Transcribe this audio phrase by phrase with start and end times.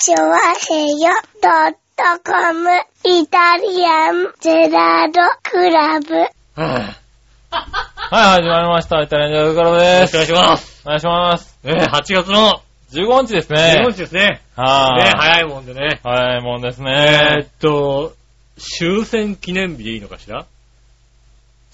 [0.00, 1.10] チョワヘヨ
[1.42, 2.70] ドットコム
[3.04, 6.14] イタリアンゼラードクラブ。
[6.14, 6.94] は
[7.50, 9.02] はい、始まりました。
[9.02, 9.80] イタリアンジャズクラブい。
[9.80, 10.16] よです。
[10.16, 10.82] ろしくお願いします。
[10.84, 11.58] お願いします。
[11.64, 13.82] ね8月の15日ですね。
[13.84, 14.40] 15日ですね。
[14.54, 16.00] はい、ね早いもんでね。
[16.04, 17.46] 早いもんですえーねっ。
[17.58, 18.14] と、
[18.56, 20.46] 終戦記念日でいいのかしら？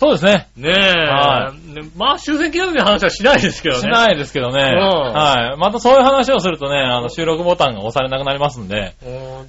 [0.04, 0.48] そうですね。
[0.56, 1.06] ねえ。
[1.06, 3.80] はねまあ終戦記念日の話はしないですけどね。
[3.80, 4.62] しないですけどね。
[4.72, 5.58] んはい。
[5.58, 8.94] またそういう話をするとね、あの、収録ボタンが押されなくなりますんで。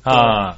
[0.03, 0.57] は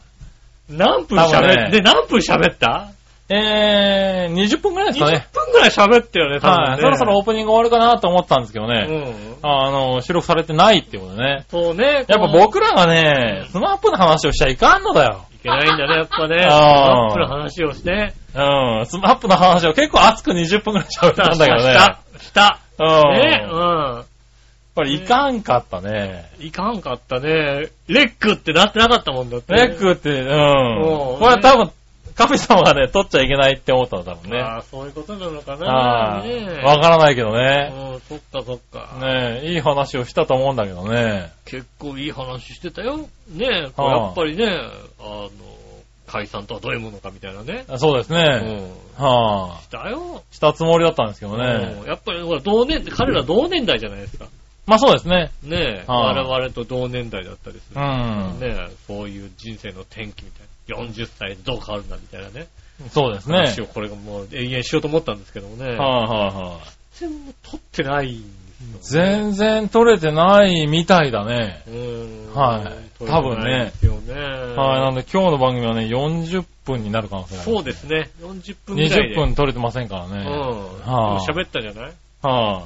[0.69, 2.89] 何分喋っねで、何分喋った？
[2.91, 3.33] い。
[3.33, 5.27] えー、20分くらいですか ?20 ね。
[5.33, 6.69] 分くらい喋ったよね、多分ね。
[6.71, 6.81] はい。
[6.81, 8.81] そろそろオープニング終わるかなと思ったんですけどうね。
[8.85, 9.35] ん。
[9.41, 11.45] あの、収録されてないっていうことでね。
[11.49, 11.85] そうね。
[11.85, 15.25] やっぱ僕らがね、スマップの話をしちゃいかんのだよ。
[15.47, 16.45] いけないんだね、やっぱね。
[16.45, 18.13] アップの話をして。
[18.35, 18.85] うん。
[18.85, 21.61] スマップの話を結構熱く20分くらい喋ったんだけどね。
[21.61, 22.19] した。
[22.19, 22.59] した。
[22.79, 23.21] うん。
[23.21, 24.05] ね、やっ
[24.75, 26.29] ぱりいかんかったね。
[26.39, 26.45] うん。
[26.45, 27.69] いかんかったね。
[27.87, 29.53] レックってなってなかったもんだって。
[29.53, 30.17] レックって、うん。
[30.19, 31.71] うんこれは多分、
[32.17, 34.39] 神様がね、取っちゃいけないって思ったの多分ね。
[34.39, 35.67] ああ、そういうことなのかな。
[35.67, 37.71] わからないけどね。
[37.71, 38.97] うん、そっかそっか。
[38.99, 41.31] ねいい話をしたと思うんだけどね。
[41.45, 42.97] 結構いい話してたよ。
[42.97, 43.07] ね
[43.41, 44.47] え、やっぱりね、
[44.99, 45.29] あの、
[46.07, 47.65] 解散とはどういうものかみたいなね。
[47.77, 48.23] そうですうね。
[48.23, 49.03] ん。
[49.03, 50.23] はあ、したよ。
[50.31, 51.77] したつもりだったんですけどね。
[51.81, 54.25] うんやっぱりほら同年、彼ら同年代じゃないですか。
[54.65, 55.31] まあそうですね。
[55.43, 57.79] ねえ、はあ我々と同年代だったりする。
[57.79, 58.39] うん。
[58.39, 60.46] ねえ、そういう人生の転機みたいな。
[60.67, 62.47] 40歳でどう変わるんだみたいなね。
[62.91, 63.37] そうですね。
[63.37, 65.65] 話をこれがもう永遠しようと思ったんですけどもね。
[65.65, 65.79] はいはい
[66.35, 66.67] はい。
[66.99, 68.21] 全然撮ってないん
[68.73, 69.09] ですよね。
[69.15, 71.63] 全然取れてないみたいだね。
[71.67, 72.33] うーん。
[72.35, 72.63] はい
[72.99, 74.13] 撮れてないですよね。
[74.13, 74.81] はい。
[74.81, 77.51] なんで今日の番組はね、40分になる可能性がある。
[77.51, 78.09] そうですね。
[78.21, 79.15] 40分ぐらいで。
[79.15, 80.11] 20分取れてませんからうん。
[80.13, 81.91] はあも喋ったんじゃない？
[82.23, 82.63] は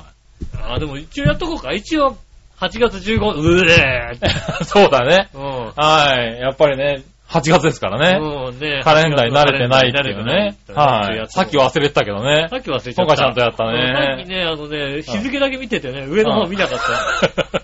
[0.63, 1.71] ああ、でも一応やっとこうか。
[1.73, 2.17] 一応、
[2.59, 4.65] 8月15、うえーい。
[4.65, 5.29] そうだね。
[5.33, 5.41] うん。
[5.75, 6.39] はい。
[6.39, 8.19] やっぱりね、8月ですからね。
[8.19, 10.57] うんねカレンダーに慣れてないっていうね。
[10.67, 11.29] はい。
[11.29, 11.69] さっきは。
[11.69, 12.57] 忘れてたけどねさ。
[12.57, 13.03] っき忘れちゃった。
[13.03, 17.61] 今回ちゃんとやったねうんさっきね、あのね、日付だけ見ててね、上の方見なかった。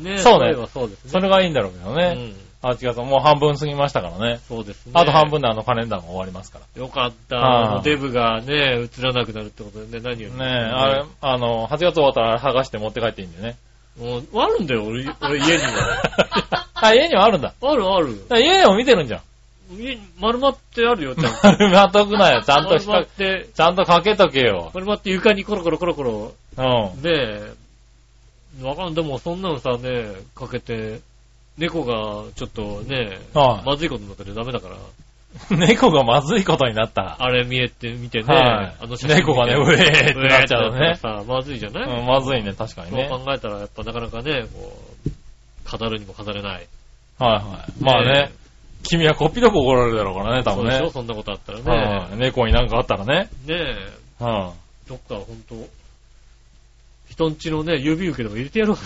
[0.00, 1.10] ねそうねそうですね。
[1.10, 2.14] それがいいんだろうけどね。
[2.16, 4.40] うん8月もう半分過ぎましたからね。
[4.48, 4.92] そうですね。
[4.96, 6.82] あと半分であのカレンダーも終わりますから。
[6.82, 7.80] よかった。
[7.84, 13.56] デブがね、映らなくなるってことでね、何よりねえ、あれ、あの、8月終わったら剥がして持って帰っていいんだよね。
[13.98, 16.68] もう、あるんだよ、俺、 俺家には。
[16.74, 17.52] あ、家にはあるんだ。
[17.60, 18.14] あるある。
[18.30, 19.22] 家でも見てるんじゃん。
[19.76, 21.38] 家に丸まってあるよ、ちゃんと。
[21.44, 22.42] 丸まっとくなよ。
[22.42, 24.70] ちゃんとし丸まかっ、て、ちゃんとかけとけよ。
[24.74, 26.64] 丸まって床にコロコロコロコロ、うん。
[26.64, 27.52] ねえ、
[28.62, 31.00] わかんでもそんなのさ、ねかけて、
[31.58, 34.76] 猫がちょっとね、はいまずいことになったらダメだから、
[35.50, 37.16] 猫がまずいことになった。
[37.18, 43.06] あれ見えて、見てね、はいあの猫がねうえーってなっちゃうのねさ、まずいじゃない、うん、まずいね、確かにね。
[43.08, 44.72] そう考えたらやっぱなかなかね、こ
[45.06, 45.10] う、
[45.64, 46.66] 飾るにも飾れない。
[47.18, 47.82] はいはい。
[47.82, 48.32] まあね、
[48.82, 50.92] 君はこっぴどく怒られるだろうからね、多分ねそうでしょ？
[50.92, 51.64] そんなことあったらね。
[51.70, 53.28] はい猫になんかあったらね。
[53.46, 53.54] ね
[54.20, 54.52] え、は
[54.88, 55.68] どっかほんと、
[57.10, 58.82] 人んちのね、指受けでも入れてやろうか。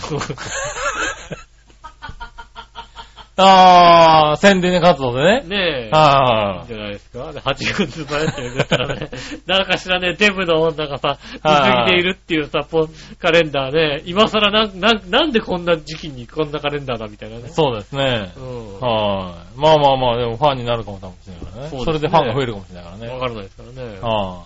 [3.35, 5.47] いあー、宣伝活動でね。
[5.47, 5.85] ねえ。
[5.85, 7.31] いいはいじゃないですか。
[7.33, 7.53] で8
[7.87, 9.09] 月前って言うんだったらね、
[9.47, 12.87] なんかしらね、デブの女がさ、はい水着でいるっていうさ、ポ
[13.19, 17.49] カレンダーね、今更なん、なん、なんでこんな時期にこんなカレンダーだみたいなね。
[17.49, 18.39] そうですねう。
[18.39, 18.79] ん。
[18.79, 19.59] はい。
[19.59, 21.69] まあまあまあ、でもファンになるかもしれないからね。
[21.69, 23.07] そねそれでファンが増えるかもしれないからね。
[23.07, 23.99] わからないですからね。
[23.99, 24.43] は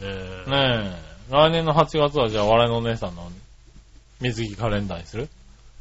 [0.00, 0.06] ね
[0.46, 0.50] い。
[0.50, 1.12] ねえ。
[1.30, 3.30] 来年の8月はじゃあ、笑いのお姉さんの
[4.20, 5.28] 水着カレンダーにする？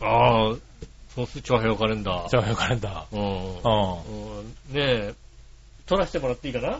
[0.01, 0.55] ああ、
[1.15, 2.29] そうする長編カレンダー。
[2.29, 3.19] 長編カレンダうん。
[3.19, 3.23] ー。
[3.23, 4.39] うん。
[4.39, 5.13] うんねえ、
[5.85, 6.79] 撮らせてもらっていいかな？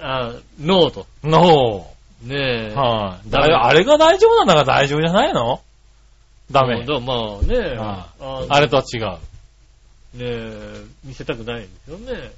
[0.00, 1.06] あノート。
[1.24, 1.86] の
[2.22, 2.74] ねえ。
[2.74, 3.30] はい。
[3.30, 5.60] ダメだあれが大丈夫なんだから大丈夫じゃないの？
[6.50, 6.84] ダメ。
[6.84, 9.02] だまあね、はああれとは違う。
[10.12, 12.30] ねえ、見せたくないんですよね。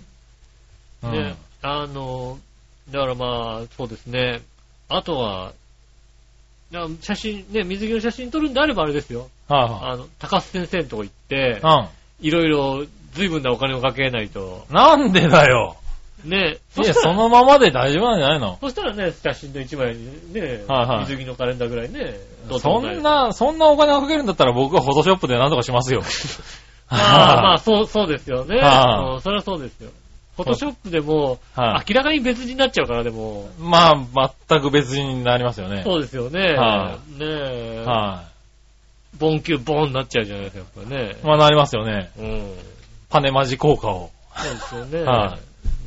[1.05, 2.39] うんね、あの、
[2.91, 4.43] だからまあ、そうですね。
[4.89, 5.53] あとは、
[6.71, 9.31] な写真、ね、水着の写真撮るんであればあれですよ。
[9.53, 11.89] はあの、高須先生のとこ行ってい、は
[12.21, 14.65] いろいろ随分なお金をかけないと。
[14.69, 14.75] うん。
[14.75, 15.77] なんでだよ。
[16.25, 18.57] ね、そいや、したら、そのままで大丈夫なんじゃないの？
[18.61, 22.15] そしたらね、写真の一枚にね、はいはい水着のカレンダーぐらいね、
[22.61, 26.03] そんな、そんなお金をかけるんだったら僕はフォトショップで何とかしますよ。
[26.89, 26.99] ま
[27.41, 28.47] あまあ、そう、そうですよね。
[28.47, 29.91] それはそうですよ。
[30.37, 33.49] フォトショップでも、はい明らかに別人になっちゃうから、でも。
[33.59, 35.83] まあ、全く別人になりますよね。
[35.85, 36.55] そうですよね。
[36.55, 37.85] はねえ。
[37.85, 38.23] は
[39.23, 41.25] ボンキューボンになっちゃうじゃないですか、やっぱねい。。
[41.25, 42.11] まあ、なりますよね。
[42.19, 42.55] うん。
[43.09, 45.03] パネマジ効果をそうですよね。
[45.07, 45.39] は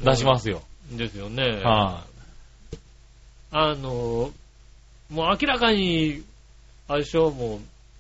[0.04, 0.62] 出しますよ。
[0.92, 1.62] ですよね。
[1.62, 2.06] は
[3.52, 4.32] あの、
[5.10, 6.24] もう明らかに、
[6.88, 7.60] あれでしょ、もう、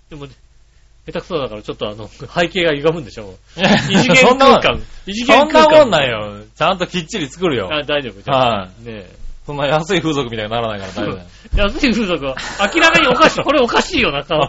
[0.09, 3.35] でも、下手くそだからちょっとあの、背景が歪むんでしょ
[3.89, 4.81] 異次元空間。
[5.05, 5.71] 異次元そん空間。
[5.71, 6.09] なもんなん。
[6.09, 6.43] よ。
[6.55, 7.69] ちゃんときっちり作るよ。
[7.71, 8.21] あ、大丈夫。
[8.21, 9.05] じゃあはね
[9.45, 11.19] そんな安い風俗みたいにならないから大丈夫。
[11.61, 12.35] 安い風俗は、
[12.73, 13.43] 明らかにおかしい。
[13.43, 14.39] これおかしいよな、顔。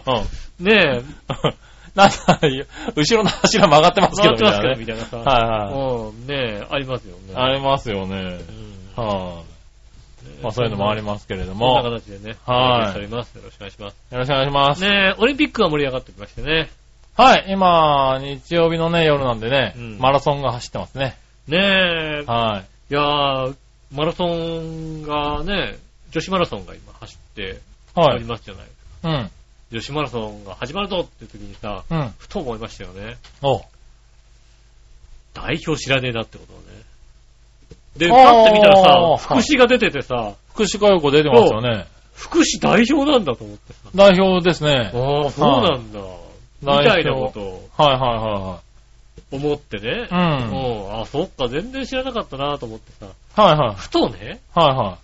[0.61, 1.03] ねえ。
[1.94, 2.38] なんか、
[2.94, 5.11] 後ろの柱曲がってますけど、回ってますけど、みみたいなさ。
[5.11, 5.44] たいなね。
[5.47, 5.73] はいはい。
[5.73, 7.35] うん、ねえ、ありますよね。
[7.35, 8.17] ありますよね。
[8.97, 10.43] うんはい。
[10.43, 11.82] まあそういうのもありますけれどこんも。
[11.82, 12.37] なよ形でね。
[12.44, 13.03] はい。
[13.03, 13.97] よろしくお願いします。
[14.12, 14.82] ろしくお願いします。
[14.82, 16.70] ねえ、オリンピックが盛り上がってきましてね。
[17.17, 21.17] はい、今、日曜日のね、夜なんでね、うんマラソンが走ってますね。
[21.49, 23.55] ねえ、はいやー、
[23.94, 25.76] マラソンがね、
[26.11, 27.55] 女子マラソンが今走ってい。
[27.94, 28.19] おはい。
[28.19, 28.67] りますじゃない。
[29.05, 29.31] うん。
[29.71, 32.15] 女子マラソンが始まるぞっていう時にさ、うん。
[32.19, 33.17] ふと思いましたよね。
[33.43, 33.61] おう
[35.35, 36.83] 代表知らねえなってことをね。
[37.97, 41.87] で、パッて見たらさはい、福士が出ててさ、福士加代子出てますよね。
[42.15, 43.79] 福士代表なんだと思ってさ。
[43.95, 44.91] 代表ですね。
[44.95, 46.01] ああ、そうなんだ。
[46.63, 48.61] みたいなことをはいは
[49.31, 49.89] 思ってね。
[49.89, 50.43] いはいはい。
[50.43, 50.87] うん。
[50.87, 51.01] うん。
[51.01, 53.07] あ、そっか、全然知らなかったなと思ってさ。
[53.43, 53.75] はいはい。
[53.75, 54.97] ふとね、はいはい。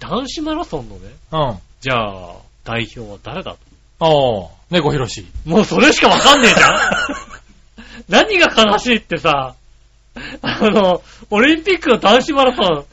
[0.00, 1.58] 男子マラソンのね、うん。
[1.80, 2.32] じゃあ、
[2.64, 3.58] 代表は誰だと。
[4.00, 5.26] おー、猫ひろし。
[5.44, 6.72] もうそれしかわかんねえじゃん
[8.08, 9.54] 何が悲しいってさ、
[10.42, 12.84] あの、オリンピックの男子マラソン、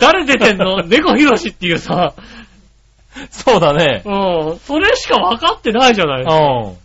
[0.00, 0.82] 誰出てんの？
[0.82, 2.14] 猫ひろしっていうさ、
[3.30, 4.02] そうだね。
[4.04, 6.76] うん、それしかわかってないじゃないうん。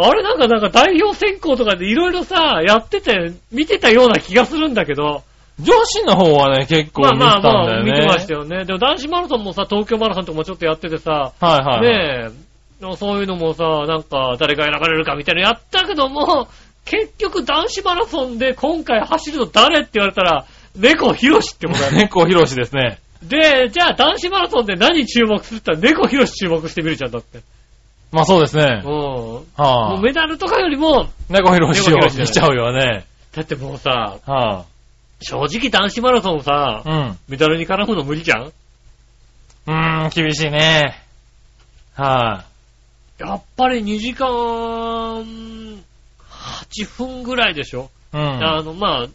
[0.00, 5.22] あれなんかなんか代表選考とかでいろいろさ、やってて、見てたような気がするんだけど、
[5.60, 7.92] 女子の方はね、結構まあ見てたんまあまあ、だよね。
[7.92, 8.64] 見てましたよね。
[8.64, 11.80] でも男子マラソンもさ、東京マラソンとかもちょっとやっててさ、はいはい。
[11.82, 12.47] ねえ、
[12.96, 16.48] そういうのもさ、なんか誰が選ばれるかみたいなのやったけども、
[16.84, 20.46] 結局男子マラソンで今回走るの誰って言われたら、
[20.76, 22.02] 猫ひろしってことだね。
[22.02, 22.98] 猫ひろしですね。
[23.22, 27.40] で、じゃあ男子マラソンで何注目するって言ったら猫ひろし注目してみるじゃん、だって。
[28.12, 28.90] まあそうですねうん。。
[28.90, 29.94] もはあ。
[29.96, 33.04] うメダルとかよりも、猫ひろしをしちゃうよね。
[33.34, 34.64] だってもうさ、は
[35.20, 36.90] 正直男子マラソンさ、あ。
[36.90, 37.18] うん。
[37.28, 38.44] メダルに絡むの無理じゃん？
[38.46, 41.02] うーん、厳しいね。
[41.94, 42.44] は
[43.18, 44.28] やっぱり2時間
[46.68, 48.16] 8分ぐらいでしょ、い。
[48.16, 48.22] うん。
[48.22, 49.06] あの、まあ、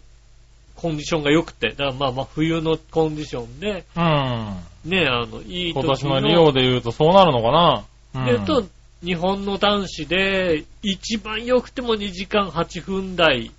[0.75, 4.89] コンディションが良くて、だからまあまあ冬のコンディションで、うん。
[4.89, 7.85] ね、あの、いい時今年のリオで言うとそうなるのかな。
[8.15, 8.65] うんで、と、
[9.03, 13.51] 日本の男子で、一番良くても2時間8分台。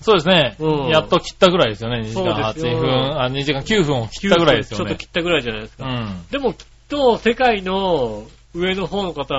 [0.00, 0.56] そうですね。
[0.58, 2.00] うんやっと切ったぐらいですよね。
[2.00, 3.20] 2時間8そうですよ分。
[3.20, 5.06] あ、2時間9分を切ったぐらいですよねちょっと切。
[5.06, 5.84] ったぐらいじゃないですか。
[5.86, 6.26] うん。
[6.30, 8.26] でもきっと、世界の
[8.58, 9.34] 上の方の方、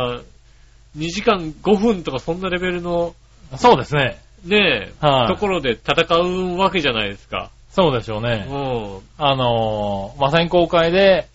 [0.97, 3.15] 2時間5分とかそんなレベルの、
[3.57, 4.17] そうですね。
[4.45, 7.49] ねえ、はいところで戦うわけじゃないですか。
[7.71, 8.45] そうでしょううね。
[8.45, 8.99] ん。
[9.17, 11.27] あのー、まあ、選考会で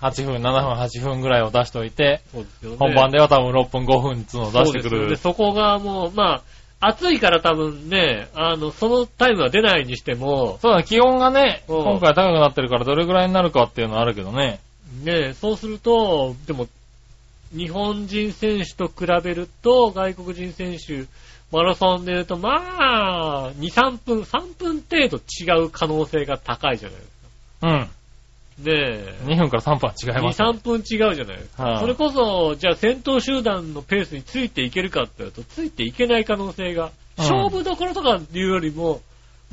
[0.00, 2.76] 8分、7分、8分ぐらいを出しておいて、そうですよね。
[2.78, 5.16] 本番では多分6分、5分っていうのを出してくるで。
[5.16, 6.42] そこがもう、ま
[6.80, 14.60] あ、暑いから多分ね、あの、そのタイムは出ないにしても、そうだ、気温がね、うん今回高くなってるからどれぐらいになるかっていうのはあるけどね。
[15.02, 16.66] ね、そうすると、でも、
[17.54, 21.06] 日本人選手と比べると、外国人選手、
[21.52, 27.10] マラソンで言うと、まあ、2、3分、3分程度違う可能性が高いじゃないです
[27.62, 27.70] うん。
[27.70, 27.88] か。
[28.58, 29.14] ねえ。
[29.24, 30.48] 2分から3分は違い2、ます、ね。
[30.48, 31.62] 3分違うじゃないですか。
[31.64, 39.00] はいそれこそ、じゃあ先頭集団のペースについていけるかって言うと、ついていけない可能性が、うん勝負どころとかっていうよりも、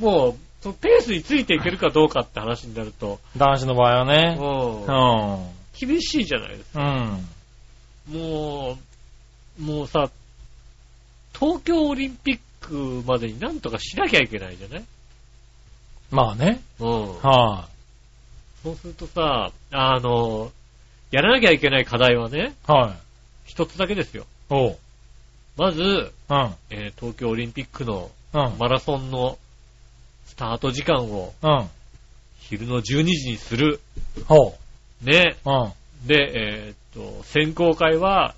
[0.00, 4.36] もう、そのペースについていけるかどうかって話になると、男子の場合はね。
[4.36, 5.46] うんうん。
[5.78, 6.82] 厳しいじゃないですか。
[6.82, 7.28] うん。
[8.08, 8.78] も
[9.58, 10.10] う、もうさ、
[11.38, 14.84] 東京オリンピックまでになんとかしなきゃいけないじゃない？
[16.10, 16.60] まあね。
[16.78, 17.18] うん。
[17.20, 17.68] は
[18.62, 20.52] そうするとさ、あの、
[21.10, 22.92] やらなきゃいけない課題はね、い、はい、
[23.44, 24.26] 一つだけですよ。
[24.50, 24.78] おう。
[25.56, 26.12] まず、うん。
[26.70, 28.58] えー東京オリンピックのうん。
[28.58, 29.38] マラソンの
[30.26, 31.68] スタート時間をうん。
[32.38, 33.80] 昼の12時にする。
[34.26, 34.56] ほ
[35.02, 35.36] ね。
[35.44, 35.50] う。
[35.50, 35.52] う
[36.04, 36.06] ん。
[36.06, 38.34] で、えーっと、選考会は、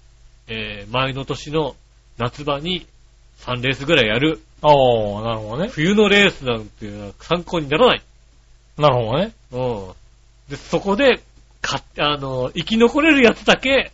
[0.47, 1.75] えー前の年の
[2.19, 2.87] 夏場に
[3.41, 4.41] 3レースぐらいやる。
[4.63, 5.69] おー、なるほどね。
[5.69, 8.03] 冬のレースなんていうのは参考にならない。
[8.79, 9.33] なるほどね。
[9.53, 9.89] うん。
[10.49, 11.21] で、そこで、
[11.61, 13.93] か、あの、生き残れるやつだけ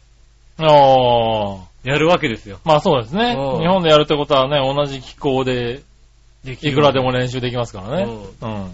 [0.59, 1.61] おー。
[1.85, 2.61] やるわけですよ。
[2.65, 3.35] まあそうですね。
[3.39, 5.81] うん日本でやるってことはね、同じ気候で、
[6.45, 8.19] でいくらでも練習できますからね。
[8.43, 8.71] うん。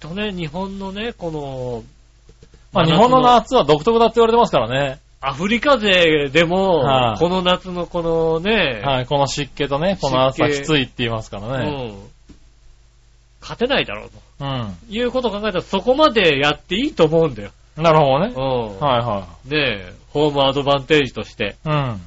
[0.00, 1.82] とね、日本のね、この、
[2.72, 5.00] まあ日本の夏は独特だって言われてますからね。
[5.20, 11.70] アフリカ勢でも、はいこの夏のこのね、はい、この湿気とね、この暑さきついって言いますからね。
[11.70, 12.10] うん、
[13.40, 14.76] 勝てないだろううん。
[14.88, 17.50] ということを考えたらそこまでやっていいと思うんだよ。
[17.76, 18.34] なるほどね。
[18.34, 21.68] うんはいはねえ、ホームアドバンテージとして、い。
[21.68, 22.00] うん。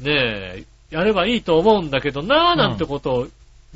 [0.00, 3.26] ねえ、やればいいと思うんだけどなぁなんてことを、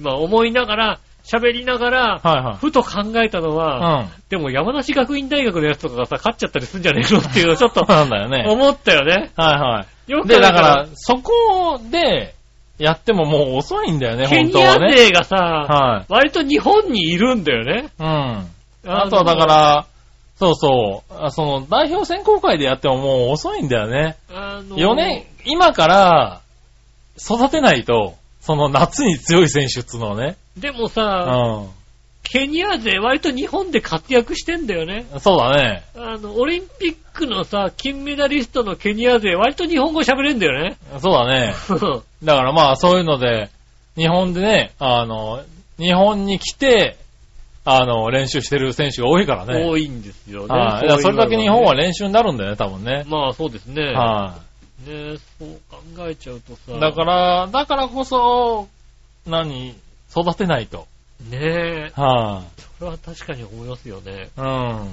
[0.00, 2.56] まあ思いながら、喋りながら、はいはい。
[2.56, 4.08] ふと考えたのは、うん。
[4.28, 8.44] でも山梨学院大学のやつとかがさ、勝っちゃったりするんじゃねえのっていうのをちょっと そうなんだよね。
[8.46, 9.30] 思ったよね。
[9.36, 10.12] はいはい。
[10.12, 12.34] よくで、だから、そこで、
[12.78, 14.96] やってももう遅いんだよね、ケニア本当はね。
[14.96, 16.12] 勢がさ、はい。
[16.12, 17.88] 割と日本にいるんだよね。
[17.98, 18.50] うん。
[18.86, 19.86] あとはだから、
[20.36, 24.16] そうそう、あその、代表選考会でやってももう遅いんだよね。
[24.32, 26.40] あの、4年、今から、
[27.16, 30.36] 育てないと、その夏に強い選手っつうのはね。
[30.56, 31.70] でもうさ、ん。
[32.22, 35.06] ケニア勢割と日本で活躍してんだよね。
[35.18, 35.82] そうだね。
[35.96, 40.76] あの、オリンピックのさ、金メダリストのケニア勢割と日本語喋れんだよね。
[40.98, 41.54] そうだね。
[42.22, 43.50] だからまあそういうので、
[43.96, 45.42] 日本でね、あの、
[45.78, 46.96] 日本に来て、
[47.64, 49.64] あの、練習してる選手が多いからね。
[49.64, 50.48] 多いんですよね。
[50.48, 51.02] はい。
[51.02, 53.04] それだけ日本は練習になるんだよね、多分ね。
[53.06, 53.82] まあそうですね。
[53.92, 54.36] は
[54.86, 56.72] ねそう考えちゃうとさ。
[56.76, 56.80] い。
[56.80, 58.68] だから、だからこそ、
[59.26, 59.70] 何、
[60.10, 60.86] 育てないと。
[61.30, 62.42] ねえ、は
[62.78, 64.30] それは確かに思いますよね。
[64.36, 64.40] い。
[64.40, 64.88] うん。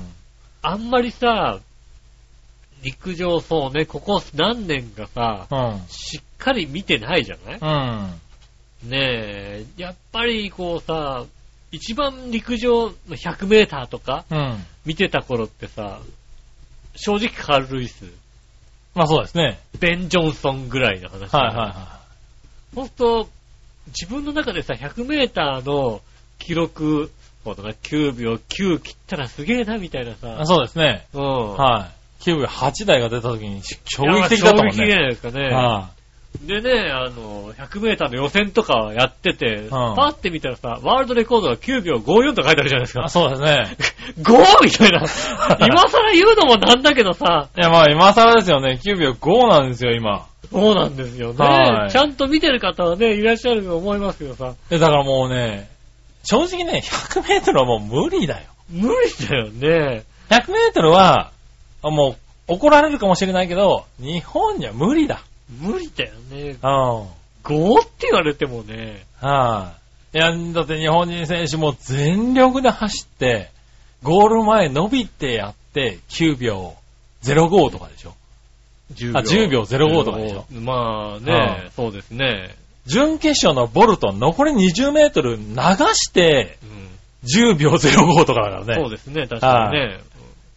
[0.61, 1.59] あんまりさ、
[2.83, 5.81] 陸上そうね、ここ何年かさ、うん。
[5.87, 7.59] しっかり見てないじゃない？
[7.61, 8.89] うん。
[8.89, 11.25] ねえ、やっぱりこうさ、
[11.71, 14.65] 一番陸上の100メーターとかうん。
[14.85, 15.99] 見てた頃ってさ、
[16.95, 18.05] 正直カール・ルイス、
[18.93, 19.59] まあそうですね。
[19.79, 21.33] ベン・ジョンソンぐらいの話。
[21.33, 21.99] はいはいは
[22.75, 23.29] ほんと、
[23.87, 26.01] 自分の中でさ、100メーターの
[26.39, 27.11] 記録、
[27.43, 30.45] そうだな、9秒9切ったらすげえな、みたいなさい。。
[30.45, 31.05] そうですね。
[31.13, 31.53] うん。
[31.53, 32.23] はい。
[32.23, 35.01] 9秒8台が出た時に衝撃的だったもん衝撃じゃね。
[35.01, 35.49] ないですかね。
[35.49, 35.89] は
[36.39, 43.09] でね、あの、100メーターの予選とかやってて、んパーって見たらさ、ワールドレコードが9秒54と書いてあるじゃないですか。
[43.09, 43.77] そうですね。
[44.23, 44.63] 5!
[44.63, 45.03] みたいな。
[45.67, 48.79] 今更言うのもなんだけどさ、いやまあ今更ですよね。
[48.83, 50.25] 9秒5なんですよ、今。
[50.51, 51.45] そうなんですよね。
[51.45, 55.69] はいちゃんと見てる方はね、いらっしゃると思いますけどさ、で、だからもうね、
[56.23, 58.45] 正直ね、100メートルはもう無理だよ。
[58.69, 60.03] 無理だよね。
[60.29, 61.31] 100メートルは、
[61.83, 62.15] あも
[62.47, 65.21] う怒られるかもしれないけど、日本には無理だ。
[65.59, 66.57] 無理だよね。
[66.61, 67.21] うん。
[67.43, 69.73] 5って言われてもね、は
[70.13, 70.17] い。
[70.17, 73.49] いや、だって日本人選手も全力で走って、
[74.03, 76.75] ゴール前伸びてやって、9秒
[77.23, 78.13] 05とかでしょ。
[78.93, 82.55] 10あ10秒05とかでしょまあね、そうですね。
[82.85, 85.43] 準決勝のボルト残り20メートル流
[85.93, 86.81] して、うん
[87.23, 88.75] 10秒05とかだからね。
[88.75, 89.99] そうですね、確かにね。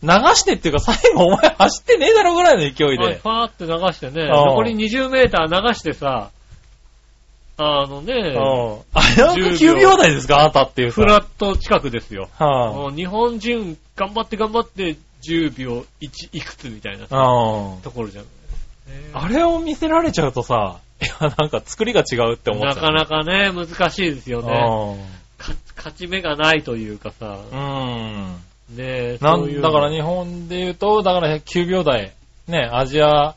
[0.05, 3.05] 流してっていうか最後お前走ってねえだろぐらいの勢いで。
[3.05, 6.31] はいファーって流してね、うん残り20メーター流してさ、
[7.57, 8.81] あのね、うん。
[8.93, 10.41] あれは9秒台ですか？
[10.41, 10.97] あなたっていうさ。
[10.97, 12.29] フラット近くですよ。
[12.39, 14.97] はもう日本人頑張って頑張って
[15.27, 17.07] 10秒1いくつみたいな。
[17.07, 18.25] ところじゃん。
[18.25, 18.31] ね
[19.15, 22.93] あれを見せられちゃうとさ、いや、なんか作りが違うって思っちゃう。
[22.93, 24.99] なかなかね、難しいですよね。
[25.39, 28.37] か勝ち目がないというかさ、うん。
[28.71, 28.77] うん。
[28.77, 32.13] ねなんだから日本で言うと、だから9秒台、
[32.49, 33.35] ね、アジア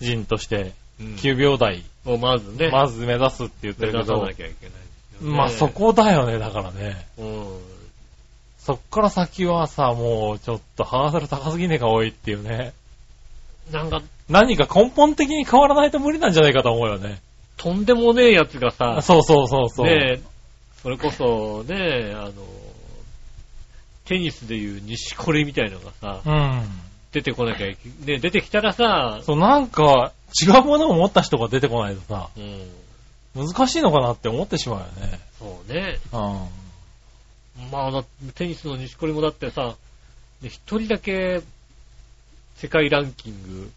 [0.00, 5.36] 人としてうん9秒台、をまずね、まず目指すって言ってるけど目指さな、きゃいけないね。
[5.36, 7.06] まあそこだよね、だからね。
[7.18, 7.46] うん。
[8.58, 12.72] そっから先はさ、もうちょっとハードル高すぎねえが多いっていうね。
[13.70, 17.20] なんか、何か根本的に変わらないと無理なんじゃないかと思うよね。
[17.56, 19.86] とんでもねえやつがさ、そうそうそうそう。
[19.86, 20.20] ねえ、
[20.82, 22.32] それこそね、あの、
[24.06, 26.62] テニスでいう西コレみたいのがさ、うん。
[27.12, 32.40] 出てこなきゃいけ、ね、出てきたらさ、そう、なんか、違うものを持った人が出てこないとさ、う
[33.40, 35.20] ん、難しいのかなって思ってしまうよね。
[35.38, 35.98] そうね。
[36.12, 37.70] うん。
[37.70, 39.76] まあだ、テニスの西コレもだってさ、
[40.42, 41.40] で一人だけ
[42.56, 43.70] 世界ランキング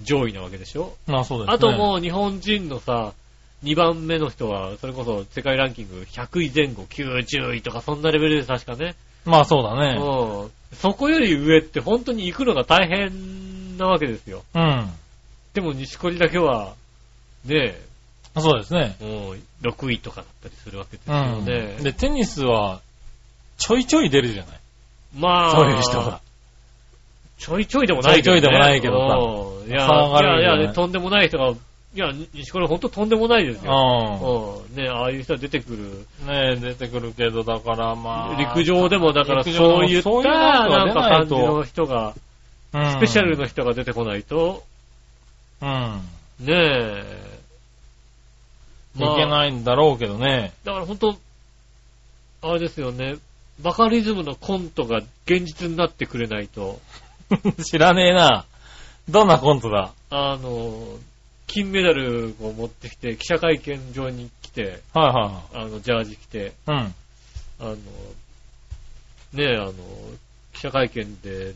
[0.00, 0.96] 上位なわけでしょ？
[1.06, 1.54] まあそうですね。
[1.54, 3.12] あともう日本人のさ、
[3.64, 8.94] 2番目の人は、それこそ世界ランキング100位前後、90位とかそんなレベルで確かね。
[9.28, 10.00] まあそうだね。
[10.00, 10.50] うん。
[10.76, 14.42] そこより上って本当に行くのが大変なわけですよ。
[14.54, 14.90] うん。
[15.52, 16.74] でも西コリだけは、
[17.44, 17.78] ね
[18.36, 18.96] そうですね。
[19.00, 21.16] え、もう6位とかだったりするわけですうん。
[21.16, 21.76] よね。
[21.82, 22.80] で、テニスは、
[23.58, 24.60] ちょいちょい出るじゃない。
[25.16, 26.20] まあ、そういう人が。
[27.38, 28.40] ちょいちょいでもないけど、ね。
[28.40, 29.68] ちょいちょいでもないけどさ。
[29.68, 31.54] いや、騒がれるよねいやいや、とんでもない人が、
[31.98, 34.62] いや、西コリほんととんでもないですよ。
[34.70, 34.76] ううん。
[34.80, 35.78] ねああいう人は出てくる。
[36.24, 36.28] ん。
[36.28, 38.40] ねえ、出てくるけど、だからまあ。
[38.40, 42.14] 陸上でもだからそういったそういうのなんか感じとの人が、
[42.72, 44.62] うん、スペシャルの人が出てこないと、
[45.60, 46.00] うん。
[46.38, 47.28] ねえ。
[48.96, 50.52] いけないんだろうけどね。
[50.62, 51.16] だから本当
[52.42, 53.16] あれですよね、
[53.58, 56.78] バカリズムのコントが現実になってくれないと、
[57.64, 58.44] 知らねえな。
[59.08, 59.90] どんなコントだ？
[60.10, 60.98] あの、
[61.48, 66.52] 金メダルを持ってきて、記者会見場に来て、はいはあの、ジャージ着て。
[66.66, 66.74] うん。
[66.74, 66.94] あ
[67.60, 69.72] の、ねえ、あの、
[70.52, 71.54] 記者会見で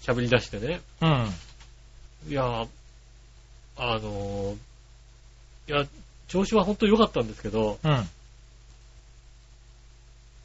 [0.00, 1.28] 喋り出してね、うん。
[2.28, 2.66] いや、
[3.76, 4.56] あの、
[5.68, 5.84] いや、
[6.26, 8.08] 調子は本当に良かったんですけど、うん。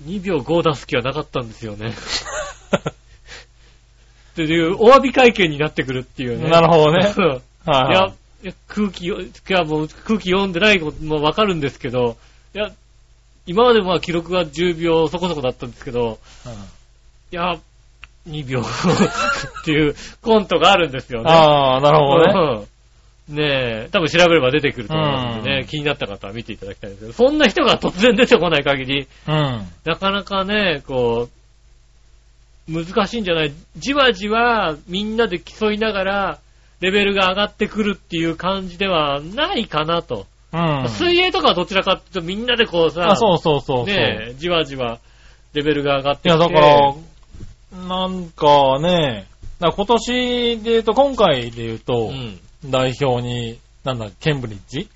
[0.05, 1.89] 2秒5出す気はなかったんですよね。
[4.31, 6.49] っていう、お詫び会見になってくるっていうね。
[6.49, 7.13] なるほどね
[7.67, 8.13] いや
[8.67, 12.17] 空気よ、いやもう空気読んでないこともわかるんですけど、
[12.55, 12.71] いや、
[13.45, 16.19] 今までまあ記録が10秒そこそこだったんですけど、
[17.31, 17.59] いや、
[18.27, 21.31] 2秒 っていうコントがあるんですよね。
[21.31, 22.33] ああ、なるほどね。
[22.61, 22.67] うん
[23.29, 29.67] ねえ、多分調べれば出てくると思うんでね、うん気になった方は見ていただきたいんですけど、そんな人が突然出てこない限り、うん。
[29.85, 31.29] なかなかね、こ
[32.67, 36.39] う、難しいんじゃないじわじわみんなで競いながら、
[36.79, 40.27] レベルが上がってくるっていう感じではないかなと。
[40.53, 40.89] うん。
[40.89, 43.85] 水泳とかはどちらかっていうとみんなでこうさ、あ、そうそうそう。
[43.85, 44.99] ねえ、じわじわ
[45.53, 46.53] レベルが上がっていや、きて。
[46.53, 46.95] だから、
[47.87, 49.27] なんかね、
[49.59, 50.11] だから今年
[50.63, 52.39] で言うと、今回で言うと、うん。
[52.65, 54.89] 代表に、なんだ、ケンブリッジ？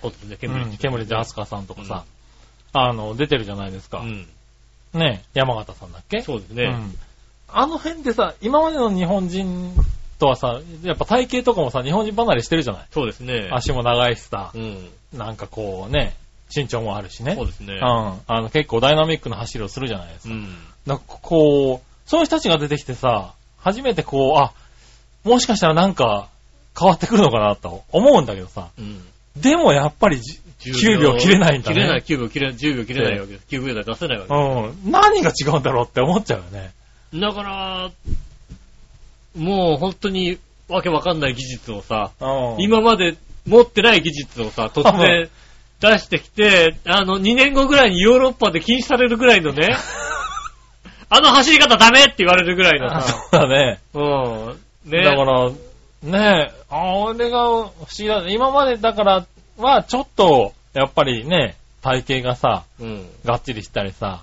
[0.00, 0.78] そうですね、ケケンブリッジ、ンブリッジ。
[0.78, 2.04] ケンブリッジアスカさんとかさ、
[2.72, 3.98] あの、出てるじゃないですか。
[4.00, 4.26] うん。
[4.92, 6.20] ね、山形さんだっけ？
[6.20, 6.64] そうですね。
[6.64, 6.94] うん
[7.54, 9.74] あの辺でさ、今までの日本人
[10.22, 12.86] とはさ、やっぱ体型とかもさ、日本人離れしてるじゃない？
[12.92, 13.48] そうですね。
[13.52, 14.88] 足も長いしさう、ん。
[15.12, 16.14] なんかこうね、
[16.54, 17.34] 身長もあるしね。
[17.34, 17.74] そうですね。
[17.74, 17.80] うん。
[17.80, 20.34] あの、結構ダイナミックな走りをするじゃないですか。
[20.34, 20.56] うん。
[20.86, 24.52] なんかこう、そういう人たちが出てきてさ、初めてこう、あ、
[25.24, 26.28] もしかしたらなんか
[26.78, 29.02] 変わってくるのかなと思うんだけどさ、うん。
[29.36, 31.74] でもやっぱりじ9秒切れないんだね。
[31.74, 33.46] 切れない、9秒切れない、10秒切れないわけです。
[33.48, 34.38] 9秒台出せないわけで
[34.84, 34.92] うん。
[34.92, 36.72] 何が違うんだろうって思っちゃうよね。
[37.12, 37.18] す。
[37.20, 37.90] だから、
[39.36, 42.62] もう本当にわけわかんない技術をさ、うん。
[42.62, 45.28] 今まで持ってない技術をさ、突然
[45.80, 49.76] 出してきて、あの、2年後ぐらいにヨーロッパで禁止されるぐらいのね、
[51.10, 53.80] あの走り方ダメって言われるぐらいのあさ、そうだね。
[53.92, 54.60] うん。
[54.90, 55.04] ね。
[55.04, 58.24] だから、ねえ、あれが不思議だ。
[58.28, 59.26] 今までだから
[59.58, 63.06] はちょっと、やっぱりね、体型がさ、うん。
[63.24, 64.22] がっちりしたりさ、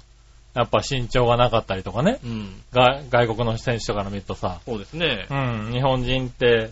[0.60, 2.62] やっぱ身長がなかったりとかね、うん。
[2.74, 5.34] が外国の選手とかから見るとさ、そうですねう。
[5.34, 6.72] ん、日本人って、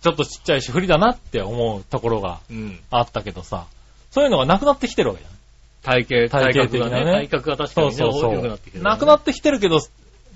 [0.00, 2.80] ちょっとちっちゃいし不利だなって思うところがうん。
[2.90, 3.66] あったけどさ、
[4.10, 5.38] そういうのがなくなってきてるわけじゃん。
[5.82, 9.80] 体型、体型的なね体格が確かにね、そうそうそうなってきてるねなくなってきてるけど、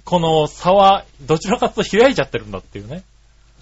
[0.04, 3.04] この差はどちらかというと開いちゃってるんだっていうね。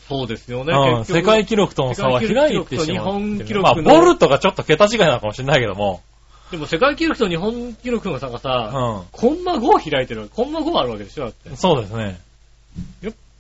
[0.08, 0.74] そうですよね。
[0.74, 2.56] うん、世界記録との差は開いてしまってる。
[2.56, 6.02] 世界記録と日本記まあ、録のボルトがちょっと桁違いなのかもしれないけども、
[6.50, 10.28] でも世界記録と日本記録の差がうさ、コンマ5開いてる。
[10.28, 11.56] コンマ5あるわけでしょだってん。。
[11.56, 12.20] そうですね。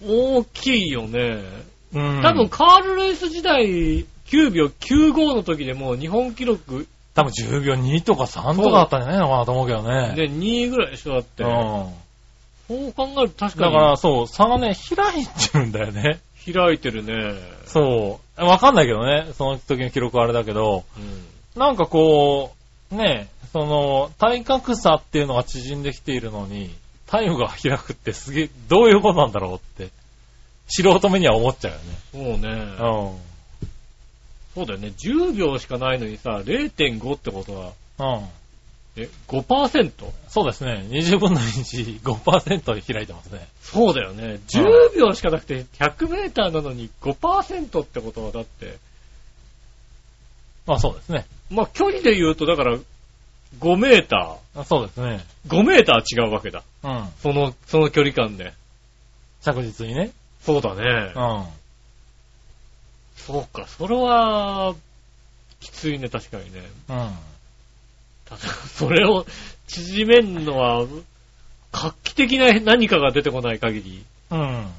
[0.06, 1.42] 大きいよね。
[1.92, 2.22] うん。
[2.22, 10.14] 多分、カールレース時代、9秒95の時でもう日本記録、多分10秒2とか3とかだったんじゃないのかなと思うけどね。
[10.14, 11.42] ね、2位ぐらいでしょだって。
[11.42, 11.50] うん。
[12.68, 16.20] そう考えると確かにだから、そう、差がね、開いてるんだよね。
[16.52, 17.34] 開いてるね。
[17.66, 18.44] そう。
[18.44, 21.60] わかんないけどね、その時の記録はあれだけど、うん。
[21.60, 22.59] なんかこう、
[22.90, 26.70] ね、その、体格差っていうのが縮んできているのに、
[27.06, 29.92] タイムが開くってすげえ、どういうことなんだろうって、
[30.68, 31.84] 素人目には思っちゃうよね。
[32.12, 32.48] そうね。
[32.48, 33.30] うん。
[34.54, 34.92] そうだよね。
[34.96, 37.54] 10秒しかないのにさ、0.5ってこと
[37.98, 38.28] は、うん。
[38.96, 39.92] え、5%?
[40.28, 40.84] そうですね。
[40.88, 43.46] 20分の1、5%で開いてますね。
[43.62, 44.40] そうだよね。
[44.48, 48.78] 10秒しかなくて100メーターなのに5%ってことはだって、
[50.66, 51.26] まあそうですね。
[51.50, 52.78] まあ距離で言うとだから
[53.58, 55.24] 5メータあそうですね。
[55.48, 56.62] ー、5メーター違うわけだ。
[56.84, 57.08] うん。
[57.20, 58.52] その、その距離感で。
[59.42, 60.12] 着実にね。
[60.40, 61.20] そうだねう。
[61.20, 61.44] ん。
[63.16, 64.74] そうか、それは、
[65.60, 66.62] きついね、確かにね。
[66.88, 66.96] うん。
[68.24, 69.26] ただそれを
[69.66, 70.86] 縮めんのは、
[71.72, 74.70] 画期的な何かが出てこない限り、うん。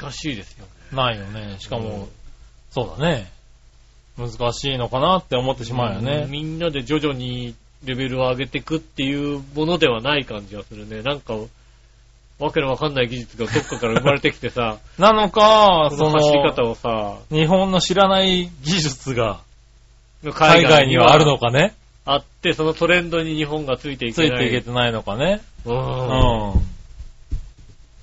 [0.00, 0.70] 難しいですよね。
[0.92, 1.56] ないよね。
[1.60, 2.08] しかも、うん
[2.70, 3.32] そうだね。
[4.18, 6.26] 難しいのかなって思ってしまうようんね。
[6.28, 7.54] みんなで徐々に
[7.84, 11.02] レベルを上げていくっていうものではない感じがするね。
[11.02, 11.34] なんか、
[12.38, 19.40] わけのわかんない技術がどっかから生まれてきてさ、 なのか、そその走り方の、をさ、日本の知らない技術が
[20.22, 21.74] 海海外にはあるのかね？
[22.04, 24.46] あって、そのトレンドに日本がついていつけない。
[24.46, 25.40] いていけてないのかね？
[25.64, 25.70] う。
[25.70, 25.78] うんん。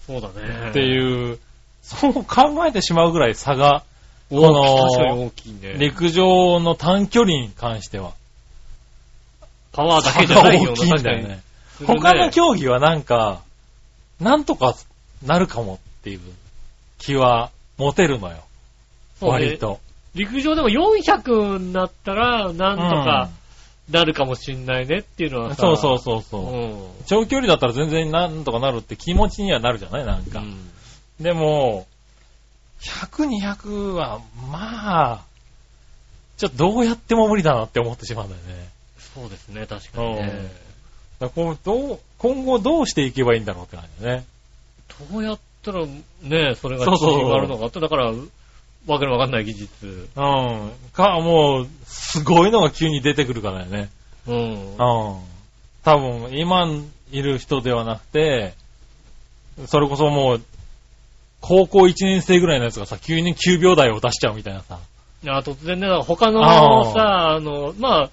[0.06, 0.70] そうだね。
[0.70, 1.40] っていう、
[1.82, 3.84] そう考えてしまうぐらい差が、
[4.30, 5.76] この確かに大きいね。
[5.78, 8.14] 陸上の短距離に関しては、
[9.72, 11.42] パワーだ差けじゃないよが大きいんだよね。
[11.86, 13.42] 他の競技はなんか、
[14.20, 14.76] なんとか
[15.24, 16.20] なるかもっていう
[16.98, 18.38] 気は持てるのよ。
[19.22, 19.80] 割と。
[20.16, 23.30] 陸上でも400になったら、なんとか
[23.92, 25.62] なるかもしんないねっていうのはさ。
[25.62, 26.54] そうそうそうそう。
[26.54, 26.88] うん。
[27.06, 30.40] 長距離だったら全然なんとかなるって気持ちにはなるじゃないなんか。
[30.40, 30.72] うん
[31.20, 31.88] でも、
[32.86, 34.22] 100、200は、
[34.52, 35.26] まあ、
[36.38, 38.70] ちょっとどうやっても無理だなって思ってしまうんだよね。
[38.98, 40.52] そうですね、確かにね。
[41.20, 44.26] だこうどう今後どうしていけばいいんだろうって感じだね。
[45.12, 48.12] どうやったらね、それが縮まるのかって、だから、
[48.88, 50.10] わけのわかんない技術。
[50.16, 50.72] うん。
[50.94, 53.90] か、もう、すごいのが急に出てくるからだよね。
[54.28, 54.76] うんう。
[54.76, 54.78] ん。
[54.78, 56.68] 多分、今
[57.12, 58.54] いる人ではなくて、
[59.68, 60.42] それこそもう、
[61.48, 64.80] 高校1年生ぐらいのやつがさ、急に9秒台を出しちゃうみたいなさ。
[65.24, 68.10] いや、突然ね、他のさ、あの、ま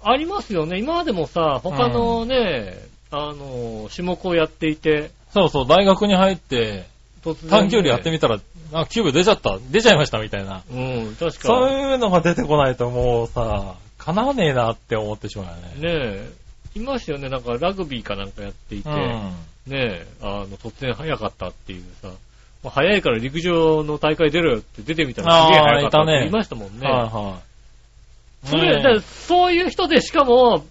[0.00, 0.78] あ、ありますよね。
[0.78, 2.78] 今までもさ、他のね、
[3.10, 6.84] あの、種目をやっていて、そうそう、大学に入って、
[7.24, 7.38] ね。
[7.50, 8.38] 短距離やってみたら、
[8.72, 10.62] あ、9秒出ちゃった、出ちゃいましたみたいな。
[10.70, 16.12] うん、確かそういうのが出てこないともうさ、叶わねえなって思ってしまうよね。
[16.14, 16.30] ね
[16.76, 17.28] え、いましたよね。
[17.28, 18.96] なんかラグビーかなんかやっていて、うん。
[18.96, 19.32] ね
[19.72, 22.27] え、あの、突然早かったっていうさ、まあ
[22.64, 26.88] 早いから陸上の大会出るよって出てみたらすげえ早かったって言いましたもんね。
[26.88, 27.40] はいは
[28.44, 28.46] い。
[28.48, 30.64] それ、だからそういう人でしかも、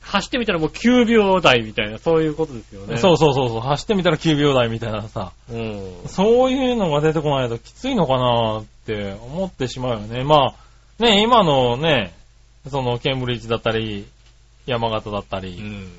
[0.00, 2.96] 走ってみたらもう9秒台みたいな、そういうことですよね。
[2.96, 5.54] そうそうそうそう、走ってみたら9秒台みたいなさ、う。
[5.54, 5.92] うん。
[6.06, 10.24] そういうのが出てこないときついのかなって思ってしまうよね。
[10.24, 10.54] ま
[10.98, 12.14] あ、ね、今のね、
[12.68, 14.06] そのケンブリッジだったり、
[14.66, 15.92] 山形だったり、うん。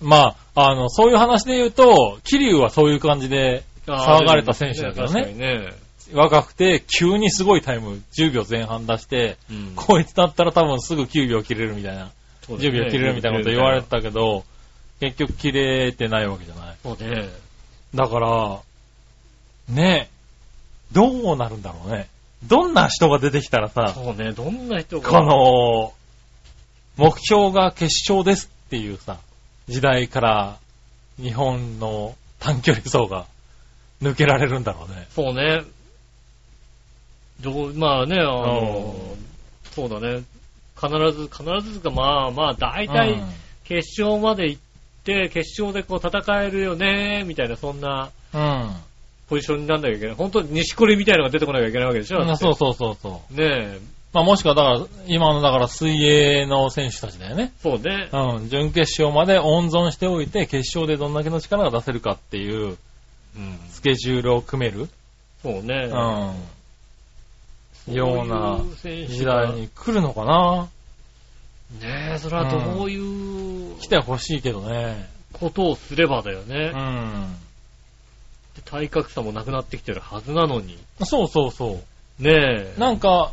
[0.00, 3.62] まあ、あの、そういう話で言うと、桐生はそういう感じで
[3.96, 5.32] 騒がれた選手だけど確かね。
[5.32, 5.72] にね。
[6.12, 9.72] 若くて、急にすごいタイム、10秒前半出して、うん。
[9.76, 12.10] こいつだったら多分すぐ9秒切れるみたいな、
[12.46, 14.44] 10ね秒切れるみたいなこと言われてたけど、
[15.00, 16.76] 結局切れてないわけじゃない。
[16.82, 17.28] そうね。
[17.94, 18.60] だから、
[19.68, 20.08] ね
[20.92, 22.08] どうなるんだろうね。
[22.44, 25.10] どんな人が出てきたらさ、そうね、どんな人が。
[25.10, 25.92] この、
[26.96, 29.18] 目標が決勝ですっていうさ、
[29.68, 30.58] 時代から
[31.20, 33.26] 日本の短距離走が
[34.02, 35.06] 抜けられるんだろうね。
[35.10, 35.62] そうね。
[37.40, 38.94] どう、まあね、あの、
[39.72, 40.22] そうだね。
[40.80, 43.28] 必ず、必ずか、まあまあ、大体うん
[43.68, 44.62] 決勝まで行っ
[45.04, 48.70] て、決勝でこう戦えるよね、みたいな、そんなうん。
[49.28, 50.14] ポジションになんなきゃいけない。
[50.14, 52.24] 本当に西堀みたいなのが出てこなきゃいけないわけでしょ。
[52.24, 53.34] だってそうそうそうそう。
[53.34, 53.80] ねえ。
[54.14, 57.52] まあもしくはだから、今のだから水泳の選手たちだよね。
[57.62, 58.08] そうね。
[58.10, 58.48] うん。
[58.48, 62.78] 準決勝まで温存しておいて、決勝でどんだけの力が出せるかっていう
[63.36, 63.58] うん。
[63.70, 64.88] スケジュールを組める？
[65.42, 65.90] そうね。
[67.86, 67.94] うん。
[67.94, 70.68] ようなそういう選手時が代に来るのかな？
[71.80, 75.08] ねえ、それはどういう来てほしいけどね。
[75.32, 76.78] ことをすればだよねう。
[76.78, 77.36] ん。
[78.56, 80.78] で体格差もなくなってきてるはずなのに。
[81.04, 81.80] そうそうそ
[82.18, 82.22] う。
[82.22, 82.80] ねえ。
[82.80, 83.32] なんか、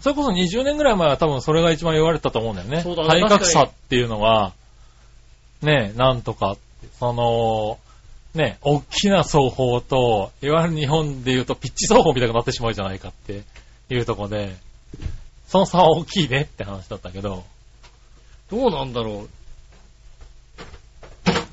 [0.00, 2.82] それこそ20年ぐらい前は多分それが一番言われてたと思うんだよね。
[2.82, 4.52] そうだね体格差っていうのが、
[5.62, 6.60] ね、なんとかって、
[6.98, 7.78] その、
[8.34, 13.42] ね、大きな双方と、いわゆる日本で言うとピッチ双方みたいになってしまうじゃないかって
[13.90, 14.56] いうところで、
[15.46, 17.44] その差は大きいねって話だったけど、
[18.50, 19.28] どうなんだろう。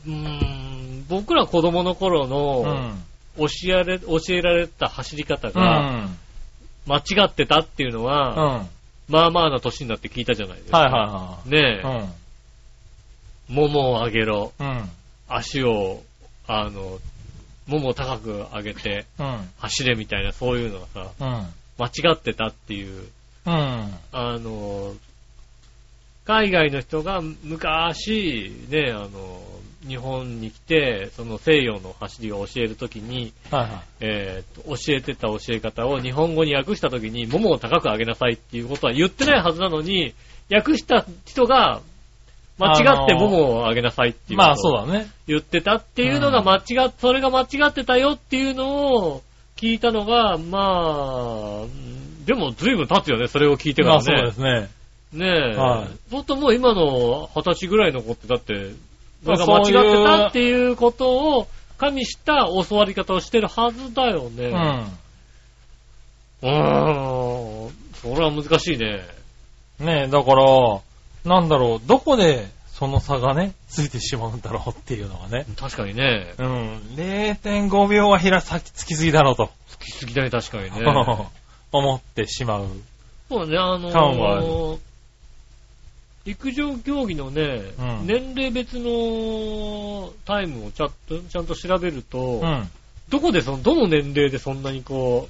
[0.07, 2.61] うーん、僕ら子供の頃うの
[2.91, 3.03] ん。
[3.37, 6.17] 教えられ、教えられた走り方うがん。
[6.85, 8.05] 間違ってたっていうのうん。
[8.05, 8.67] は、はい
[9.07, 10.79] まあまあな年になって聞いたじゃないですか。
[10.79, 12.09] はねえ、いは
[13.49, 13.53] い。
[13.53, 14.67] ももを上げろ、うん。
[14.67, 14.89] うん。
[15.29, 16.01] 足を、
[16.47, 16.99] あの、
[17.67, 19.49] ももを高く上げてうん。
[19.57, 21.47] 走れみたいなそういうのがさ、うん。
[21.77, 23.07] 間違ってたっていう、
[23.45, 23.53] うん。
[24.11, 24.95] あの、
[26.25, 29.41] 海外の人が昔、ね、あの、
[29.87, 33.71] 日本に来て、その西洋の走りを教えるときに、はいはい。
[33.99, 40.13] えーと教えてた教え方を日本語に訳したときに、ももを高く上げなさいっていうことは言ってないはずなのに、
[40.51, 41.81] 訳した人が、
[42.57, 45.09] 間違ってももを上げなさいっていうまあそうだね。
[45.27, 49.23] 言ってたっていうのが間違っ、それが間違ってたよっていうのを
[49.57, 54.31] 聞いたのが、まあ、うんでも随分経つよね、それを聞いてからまあそうでね。
[54.31, 54.69] すね。
[55.13, 55.57] ねえ。
[55.57, 58.71] はいほんともう今の二十歳ぐらいの子ってだって、
[59.23, 64.45] それがまあ間違ってたっていうことを加味した教わり方をしてるはずだよね。
[66.41, 66.49] うん。
[66.49, 67.71] うーん。
[67.95, 69.01] それは難しいね。
[69.79, 70.45] ねえ、だから、
[71.25, 75.45] なんだろう、どこでその差がね、ついてしまうんだろうっていうのがね。
[75.55, 76.33] 確かにね。
[76.37, 76.77] うん。
[76.95, 80.85] 0.5秒はひら先つきすぎだろうと、好きすぎだね、確かにね。
[81.71, 82.67] 思ってしまう。
[83.29, 84.79] そうね、あのー、
[86.25, 92.69] 陸上競技のね、うん年齢別のタイムをちゃんとちゃんと調べると、うん。
[93.09, 95.29] どこでその、どの年齢でそんなにこ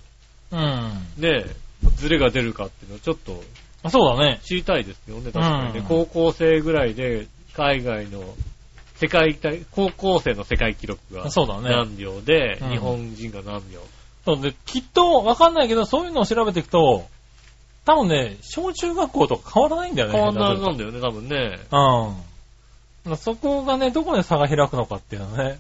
[0.52, 1.08] うん。
[1.20, 1.46] う、ね、
[1.96, 3.44] ズレが出るかっていうのをちょっと
[3.90, 4.40] そうだね。
[4.44, 5.80] 知りたいですよね、確かにね。
[5.80, 8.24] うん高校生ぐらいで海外の
[8.96, 11.70] 世界大、高校生の世界記録がそうだね。
[11.70, 13.82] 何秒で、うん日本人が何秒。
[14.26, 17.06] そうで、きっとわかんないけど、そういうのを調べていくと、
[17.86, 20.14] 多分ね、小中学校とか変わらないんだよね。
[20.16, 21.60] 変わんない下手するなんだよね、多分ね。
[21.70, 22.16] と
[23.08, 23.18] うん。
[23.18, 25.60] そこがね、どこで差が開くのかっていうのね、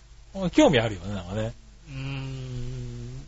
[0.51, 1.53] 興味あるよね、なんかね。
[1.89, 3.25] うーん。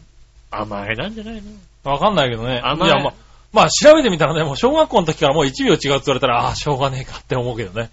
[0.50, 1.36] 甘えなんじゃない
[1.84, 1.92] の？
[1.92, 2.60] わかんないけどね。
[2.64, 3.14] 甘いいや、まあ、
[3.54, 7.90] まあ、調べてみたらね、もう小学校の時からもう1秒違うって言われたら、ああ、しょうがねえかって思うけどね。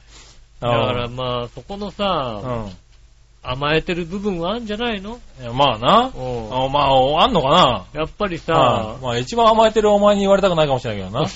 [0.61, 2.77] だからまあ、そこのさ、うん。
[3.47, 5.21] 甘えてる部分はあるんじゃないの？
[5.39, 6.11] いやまあな。
[6.17, 6.65] うん。
[6.65, 7.85] あまあ、あんのかな？
[7.93, 11.27] やっぱりあさ、まあ、一番甘えてるお前に言われたくないかもしれないけどな。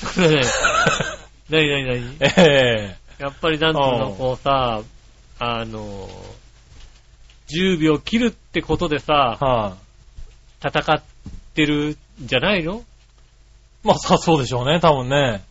[1.51, 3.23] なになになにええ。
[3.23, 4.81] やっぱりなんつううの、んこうさ、
[5.39, 6.09] あの、
[7.55, 9.77] 10秒切るってことでさ、は
[10.65, 11.03] い、戦っ
[11.55, 11.91] てる
[12.23, 12.83] んじゃないの？
[13.85, 15.43] まあ、さ、そうでしょうね、多分ね。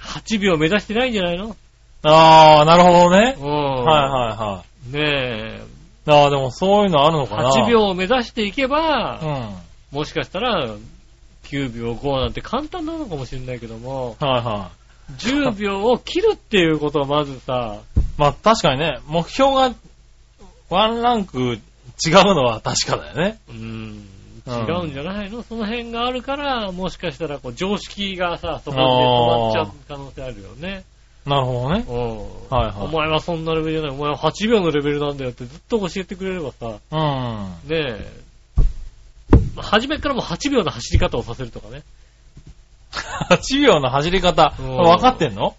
[0.00, 1.56] ?8 秒目指してないんじゃないの？
[2.02, 3.44] ああ、なるほどねう。
[3.44, 3.46] ん。
[3.46, 4.92] はいはいはい。
[4.92, 5.62] ねえ、
[6.06, 7.50] ああ、でもそういうのあるのかな。
[7.50, 9.30] 8秒を目指していけば、うん。
[9.30, 10.76] はいもしかしたら、
[11.44, 14.70] 9秒5なんて簡単なのかもしれないけども、は
[15.16, 18.00] 10秒を切るっていうことはまずさ、い。
[18.20, 19.74] まあ確かにね、目標が
[20.68, 21.60] ワンランク違う
[22.34, 23.38] のは確かだよね。
[23.48, 24.08] うーん、
[24.48, 25.42] 違うんうんじゃないの？
[25.42, 30.84] その辺があるから、もしかしたらこう常識がさ、そこで止まっちゃう可能性あるよね。
[31.26, 31.84] なるほどね。
[31.86, 32.18] うん。
[32.56, 33.90] はいはいお前はそんなレベルじゃない。
[33.90, 37.68] お前は8秒のレベルなんだよってずっと教えてくれればさ、うん。
[37.68, 38.10] ねえ、
[39.54, 41.82] まあ初めからもう8秒の走り方をさせるとかね。
[43.30, 45.54] 8秒の走り方、うん分かってんの？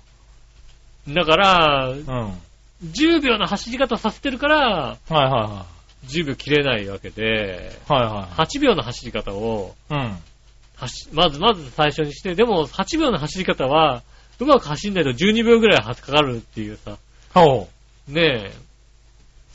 [1.07, 2.05] だから、うん。
[2.05, 2.33] はい
[2.81, 5.65] 10秒の走り方させてるから、はいは
[6.07, 7.91] 10秒切れないわけで、い。
[7.91, 9.93] はいは8秒の走り方を、い。
[9.93, 10.17] うん。
[10.75, 14.03] 走まずまず最初にして、でも8秒の走り方は、
[14.39, 16.97] うまく走んないと12秒ぐらいかかるっていうさ、
[17.33, 17.67] ほ
[18.09, 18.11] う。
[18.11, 18.53] ねえ、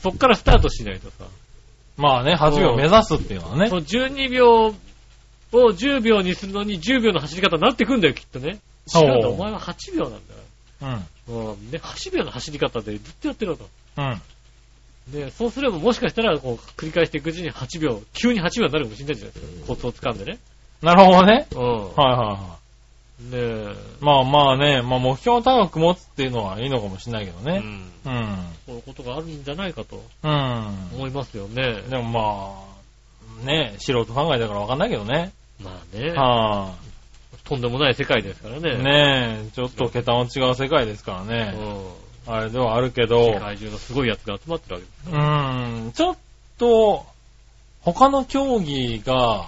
[0.01, 1.25] そっからスタートしないとさ、
[1.97, 3.75] まあね、8秒目指すっていうのはねそ。
[3.75, 4.73] の12秒を
[5.51, 8.59] 10秒にするのに10秒の走り方になってくんだよ、きっとね。
[8.93, 11.01] 違うんだ、お前は8秒なんだよ。
[11.27, 11.51] うん。
[11.53, 11.71] うん。
[11.71, 13.67] ね、8秒の走り方でずっとやってると。
[13.97, 14.21] うん。
[15.11, 19.67] で、そうすればもしかしたら、こう、繰り返していくうちに8秒、急に8秒になるかもしれないじゃないですか。
[19.67, 20.39] コツを掴んでね。
[20.81, 21.47] なるほどね。
[21.53, 21.61] うん。
[21.61, 22.55] はいはいは
[23.19, 23.71] ねえ。
[23.71, 24.03] い。
[24.03, 27.61] まあまあね、まあ目標を高く持つっていうのはいいのかもしれないけどね。
[28.05, 28.13] うん。
[28.13, 28.37] うん。
[28.65, 30.67] そういうことがあるんじゃないかとうん。
[30.95, 31.81] 思いますよね。
[31.89, 35.31] でもまあ、ね、素人考えだからわかんないけどね。
[35.63, 36.73] まあね、は
[37.45, 38.77] とんでもない世界ですからい、ね。
[38.77, 41.51] ねえ、ちょっと桁の違う世界ですからうね。
[41.51, 42.04] ん。
[42.27, 45.53] あれではあるけど世、界中のすごいやつが集まってるわけですうから。
[45.87, 46.17] ん、ちょっ
[46.57, 47.05] と、
[47.81, 49.47] 他の競技が、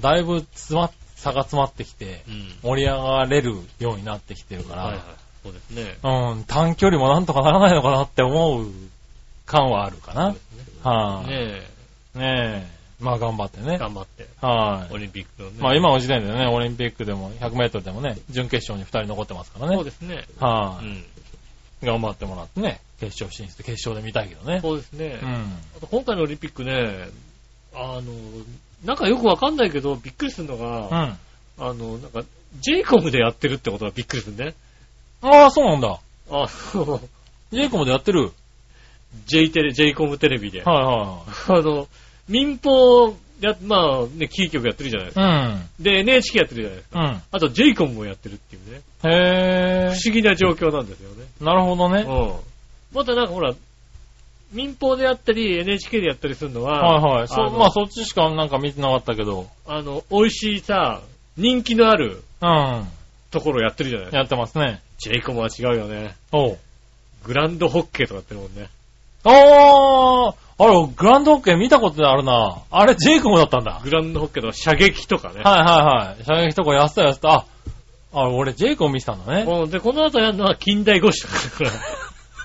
[0.00, 2.54] だいぶ詰まっ、差が詰まってきて、うん。
[2.62, 5.02] 盛り上がれるようになってきてるから、はいはい。
[5.42, 5.96] そうですね。
[6.02, 8.66] うん、短距離もなんとかならないのかなって思う
[9.44, 10.30] 感はあるかな。
[10.30, 10.36] ね。
[10.82, 11.62] はい、ね
[12.14, 12.76] ねえ。
[13.00, 13.78] まあ頑張ってえ、ね。
[13.78, 15.56] 頑張って、はい、オリンピックのね。
[15.60, 19.76] まあ今の時点でね、オリンピックでも100メートルでもね、準決勝に2人残ってますからね。
[19.76, 20.24] そうですね。
[20.40, 21.04] はい、うん。
[21.82, 24.60] 頑張ってもらってね、決勝進出、決勝で見たいけどね。
[24.60, 25.18] そうですね。
[25.22, 25.34] うん。
[25.76, 27.08] あと今回のオリンピックね、
[27.74, 28.02] あの、
[28.84, 30.66] なんかよくわかんないけど、びっくりするのうが、
[31.04, 31.18] ん。
[31.58, 32.22] あの、なんか、
[32.60, 34.54] ジェイコムでやってるってことがびっくりするね。
[35.20, 35.98] ああ、そうなんだ。
[36.30, 37.00] あの、
[37.50, 38.32] ジェイコムでやってる
[39.26, 40.62] ？J テレ、J コムテレビで。
[40.62, 41.88] はいはあの、
[42.28, 45.22] 民放や、まあね、キー局やってるじゃないですか。
[45.22, 45.82] いはい。
[45.82, 47.00] で、NHK やってるじゃないですか。
[47.00, 47.06] うん。
[47.06, 47.22] うん。
[47.32, 48.80] あと J コムもやってるっていうね。
[49.04, 51.15] へ不思議な状況なんですよね。
[51.40, 51.44] え。
[51.44, 52.02] なるほどね。
[52.02, 52.34] うん。
[52.92, 53.54] またなんかほら、
[54.52, 57.28] 民放でやったり、NHK でやったりするのは、はいはい。
[57.28, 59.46] そまあそっちしかなんか見てなかったけど。
[59.66, 61.00] あの、美味しいさ、
[61.36, 62.86] 人気のあるうん。
[63.30, 64.12] ところやってるじゃない。
[64.12, 64.80] やってますね。
[64.98, 66.14] ジェイコムは違うよね。
[66.32, 66.58] おう。
[67.24, 68.68] グランドホッケーとかやってるもんね。
[69.24, 72.62] あーあれ、グランドホッケー見たことあるな。
[72.70, 73.72] あれ、ジェイコムだったんだ。
[73.72, 75.42] はいグランドホッケーとか射撃とかね。
[75.42, 76.24] はいはい。
[76.24, 77.28] 射撃とかやってたやってた。
[77.30, 77.44] あ、
[78.18, 79.42] あ、俺、ジェイコム見てたんだね。
[79.42, 81.70] うんで、この後やるのは近代五種だから。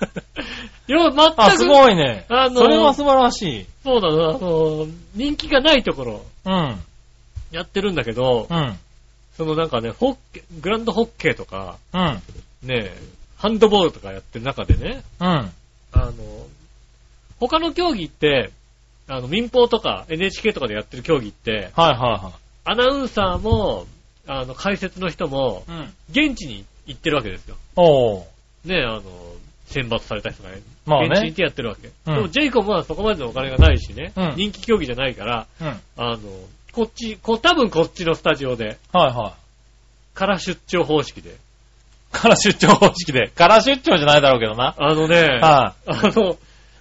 [0.86, 2.26] 要は全く、あ、すごいね。
[2.28, 3.66] あのそれは素晴らしい。
[3.82, 6.80] そうなの、あの、人気がないところうん。
[7.52, 8.78] やってるんだけど、うん。
[9.36, 12.22] そのなんかね、ホッケー、グランドホッケーとか、うん。
[12.62, 12.92] ね、
[13.38, 15.26] ハンドボールとかやってる中でね、うん。
[15.26, 15.52] あ
[15.94, 16.12] の、
[17.40, 18.50] 他の競技って、
[19.08, 22.32] あの、民放とか NHK とかでやってる競技って、はいは
[22.64, 23.86] アナウンサーも、
[24.26, 25.64] あの、解説の人も。
[26.10, 27.56] 現地に行ってるわけですよ。
[27.76, 28.24] おう。
[28.64, 29.02] ね、あの、
[29.66, 31.88] 選抜された人がね、まあね現地に行ってやってるわけ。
[31.88, 35.66] うんでも、ジェイコムはそこまでのお金がないしね、うん人気競技じゃないから、うん。
[35.66, 36.18] はいあの、
[36.72, 39.36] こっち、こ多分こっちのスタジオで、は
[40.14, 41.36] から出張方式で。
[42.10, 43.28] から出張方式で。
[43.28, 44.74] から出張じゃないだろうけどな。
[44.78, 46.36] あのね、はあの、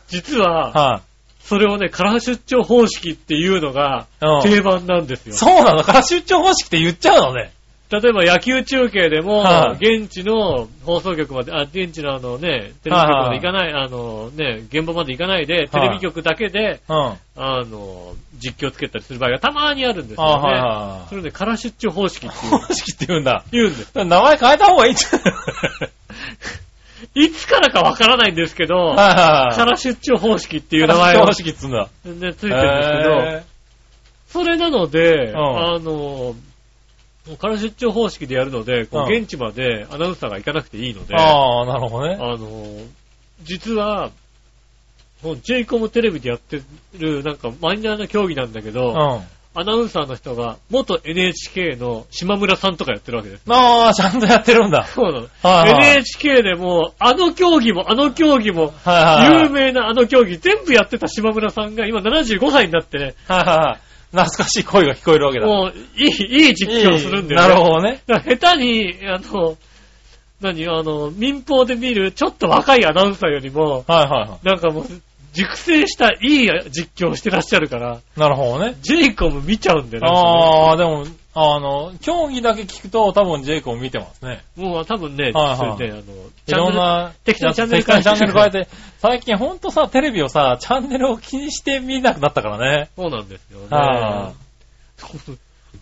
[0.07, 1.01] 実は、は
[1.43, 5.35] それをね、から出張方式っていうのがうん定番なんですよ。
[5.35, 5.83] そうなの？
[5.83, 7.51] から出張方式って言っちゃうのね。
[7.91, 16.95] 例えば野球中継でも、はい現地の放送局まで、あ、現地のあのね、テレビ局まで行かない、あのね、現場まで行かないで、テレビ局だけで、うん。
[16.95, 20.59] ああの、実況つけたりする場合がたまにあるんですよはいね。
[20.61, 22.49] はそれで、から出張方式ってい。
[22.49, 23.43] いう、方式って言うんだ。
[23.51, 23.91] 言うんです。
[23.93, 25.19] 名前変えた方がいいんじゃな
[25.87, 25.89] い？
[27.13, 29.55] いつからかわからないんですけど、はいはいはい。
[29.55, 31.89] から出張方式ってていう名前を方式っつうんだ。
[32.05, 33.43] ね、ついてるんですけど、へ
[34.27, 36.35] それなので、んあの、
[37.37, 42.17] から出張方式でやるので、現地までアナウンサーが行かなくていいので、ーああ、なるほどね。
[42.19, 42.81] あの、
[43.43, 44.11] 実は、
[45.21, 46.61] もう j コムテレビでやって
[46.97, 49.27] る、なんかマイナーな競技なんだけうど、ん。
[49.53, 53.43] アナウンサーの人が、元 NHK の島村さんとかやってるわけです。
[53.49, 54.85] ああ、ちゃんとやってるんだ。
[54.85, 55.27] そうなの。
[55.43, 59.43] はいはい NHK でも、あの競技も、あの競技も、はいはいはい。
[59.43, 63.91] 有名なあの競技、全部やってた島村さんが今75歳になってね、はいはいはい。
[64.11, 65.45] 懐かしい声が聞こえるわけだ。
[65.45, 67.47] もう、いい、いい実況するんだよね。
[67.47, 68.01] なるほどね。
[68.07, 69.57] 下手に、あの、
[70.41, 74.85] 何、あの、民放で見るちょっと若いアナウンサーよりも、はいはいはなんかもう、
[75.33, 78.19] 熟成したいい実況をしてらっしゃるから、い。
[78.19, 78.75] なるほどね。
[78.81, 80.09] ジェイコム見ちゃうんだよね。
[80.09, 84.43] ああ、でも、あの、競技だけ聞くと多分ジェイコン見てますね。
[84.57, 86.01] もう多分ね、はいはいそれで、あの、
[86.47, 88.65] いろんな、適当にチャンネル適当にチャンネル変えて。
[88.65, 92.89] て、最近ほんとさ、テレビをさ、チャンネルを気にして見なくなったからね。
[92.97, 93.67] そうなんですよね。
[93.69, 94.33] は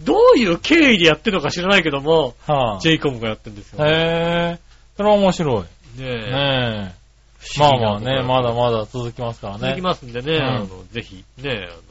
[0.02, 3.84] どういう経緯でやってるのか知らないけども、い、はジェイコムがやってるんですよ。
[3.84, 3.94] い、へ
[4.56, 4.60] え、
[4.96, 5.62] それは面白い。
[5.62, 5.68] ね
[6.00, 6.06] え。
[6.06, 6.99] ねえ。
[7.58, 9.60] まあまあね、まだまだ続きますからね。
[9.62, 11.82] 続きますんでね、うんあの、ぜひ、ね、あの、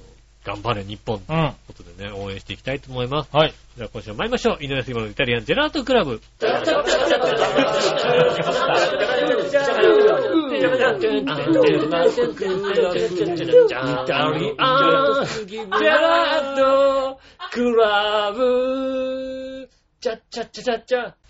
[0.45, 1.41] 頑張れ日本とうん。
[1.41, 3.31] いうことでね、応援していきたいと思います。
[3.33, 3.55] はい。
[3.77, 4.65] じゃあ今週も参りましょう。
[4.65, 6.21] 井上杉村のイタリアンジェラートクラブ。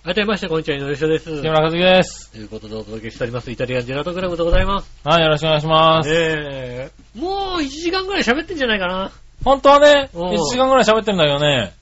[0.09, 1.43] 改めまして、こんにちは、井上翔です。
[1.43, 2.33] 木村和樹です。
[2.33, 4.91] ということでお届けしております、イタリアンジェラートクラブでございます。
[5.05, 6.11] はい、よろしくお願いします。
[6.11, 9.13] ええもう1時間ぐらい喋ってんじゃないかな。
[9.45, 11.75] 本当はね、うん1時間ぐらい喋ってるんだけどね、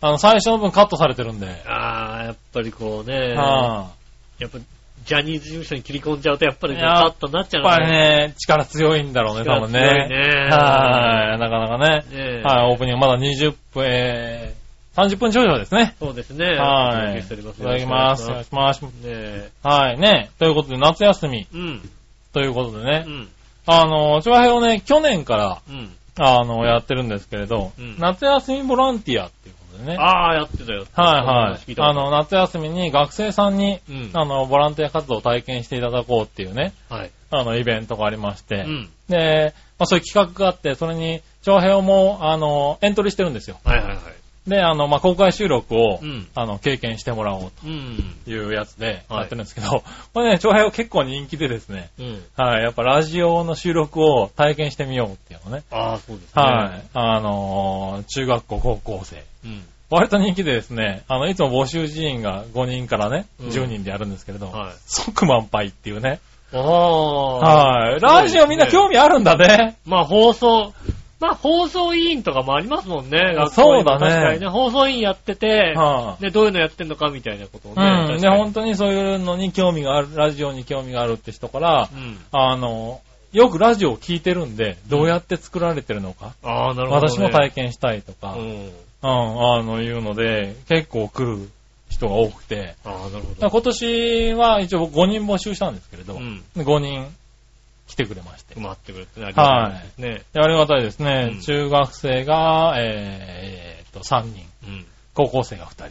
[0.00, 1.48] あの、最初の分カットされてるんで。
[1.66, 3.90] あー、やっぱりこうね、は
[4.38, 4.58] やっぱ、
[5.04, 8.28] ジャニーズ事務所に切り込んじゃうと、やっぱりカットになっちゃやっぱりうのね。
[8.28, 9.80] ね、力強いんだろうね、多分ね。
[9.80, 12.04] 力強いねはい、なかなかね。
[12.16, 14.41] ねえはい、オープニングまだ20分、えー、
[14.96, 15.94] 30分少々ですね。
[15.98, 16.46] そうですね。
[16.56, 17.20] はい。
[17.20, 18.28] いただきます。
[18.28, 18.82] よろしくお願いします。
[18.82, 19.50] ねえ。
[19.62, 20.30] はい、ね。
[20.38, 21.90] ということで、夏休みうん。
[22.32, 23.04] ということでね。
[23.06, 23.28] うん。
[23.66, 25.90] あの、長編をね、去年から、うん。
[26.18, 29.96] あの、やってるんですけれど、うん夏休みボランティアっていうことでね。
[29.98, 30.84] ああ、やってたよ。
[30.92, 31.74] はいはい。
[31.78, 37.10] あの、夏休みに学生さんに、うんあの、ボランティア活動を体験していただこうっていうね、はい。
[37.30, 38.90] あの、イベントがありまして、うん。
[39.08, 43.58] で、まあ、そういう企画があって、それに、長編も、あの、エントリーしてるんですよ。
[43.64, 43.98] はいはいはい。
[44.46, 48.16] で、あの、まあ、公開収録を、うんあの、経験してもらおううん。
[48.24, 52.24] というやつではいやってるんですけど、 これね、長編は結構人気でですね、うん。
[52.36, 56.42] はい、やっぱラジオの収録を体験してみようっていうのね、ああ、そうですね。
[56.42, 59.24] はい、あのー中学校、高校生。
[59.44, 59.64] うん。
[59.90, 64.72] 割と人気でですね、あの、いつも募集人員が5人からね、うん10人でやるんですけれど、はい。
[64.86, 66.18] 即満杯っていうね。
[66.52, 67.38] ああ。
[67.38, 68.00] はい。
[68.00, 69.76] ラジオみんな興味あるんだね。
[69.86, 70.72] まあ放送、
[71.22, 73.36] まあ放送委員とかもありますもんね。
[73.52, 74.48] そうだね確かにね。
[74.48, 77.76] 放送委員やってて、はで、どういうのやってんのかみたいなことをい。
[77.76, 78.28] ね。
[78.28, 78.36] うん。
[78.38, 82.18] 本当にそういうのに興味がある、ラジオに興味があるって人から、うん。
[82.32, 83.00] あの、
[83.32, 87.08] よくラジオを聞いてるんで、どうやって作られてるのか、ああ、なるほど、ね。
[87.08, 88.72] 私も体験したいとか、うん、うん。
[89.02, 91.48] あの、いうので、結構来る
[91.88, 93.48] 人が多くて、ああ、なるほど。
[93.48, 96.42] 今年は一応5人募集したんですけれど、うん。
[96.56, 97.06] 5人
[97.92, 98.58] 来てくれまして。
[98.58, 100.22] 待ってくれってねありがたいですね。
[100.32, 101.30] でありがたいですね。
[101.34, 104.46] うん中学生が、えー、っと、3人。
[104.66, 104.86] うん。
[105.14, 105.90] 高校生が2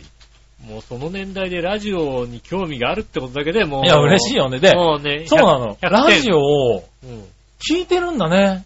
[0.67, 3.83] もうその年代でラジオに興味があるってことだけでもう。
[3.83, 3.93] 人。
[3.93, 4.59] いや、嬉しいよね。
[4.59, 5.75] で、もうね、そうなの。
[5.75, 7.27] 100ラジオをうん。
[7.59, 8.65] 聞いてるんだね。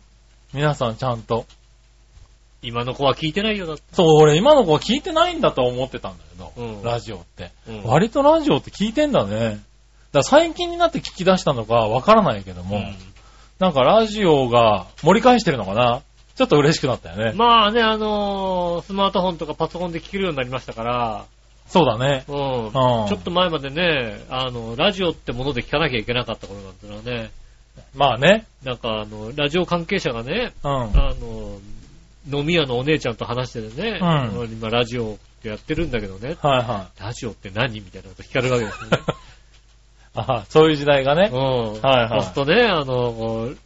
[0.53, 1.45] 皆さんちゃんと。
[2.61, 3.83] 今の子は聞いてないよだって。
[3.91, 9.37] そう、俺今の子は聞いてないんだと思ってたんだけど、うんラジオって、うん割とラジオって聞いてんだね。
[9.39, 9.59] だか
[10.13, 12.95] ら最近になって聞き出したのかわからないけども、うん
[13.59, 16.01] なんかラジオが盛り返してるのかな？
[16.35, 17.31] ちょっと嬉しくなったよね。
[17.33, 21.25] まあね、あのースマートフォンとかパソコンで聞けるようになりましたから、
[21.67, 22.25] そうだね。
[22.27, 22.35] うん。
[22.67, 27.31] んちょっと前までね、あの、ラジオってもので聞かなきゃいけなかった頃なんてのはね、
[27.93, 28.45] まあね。
[28.63, 30.71] なんかあの、ラジオ関係者がね、うん。
[30.71, 31.59] あの、
[32.31, 36.35] 飲み屋のお姉ちゃんと話しててね、うん今ラジオってってやってるんだけどね。
[36.41, 37.01] はいはい。
[37.01, 37.79] ラジオって何？
[37.79, 38.97] みたいなこと聞かれるわけですよね。
[40.15, 41.29] あそういう時代がね。
[41.31, 41.81] うん。
[41.81, 43.57] はいはいそうするとね、あの、こう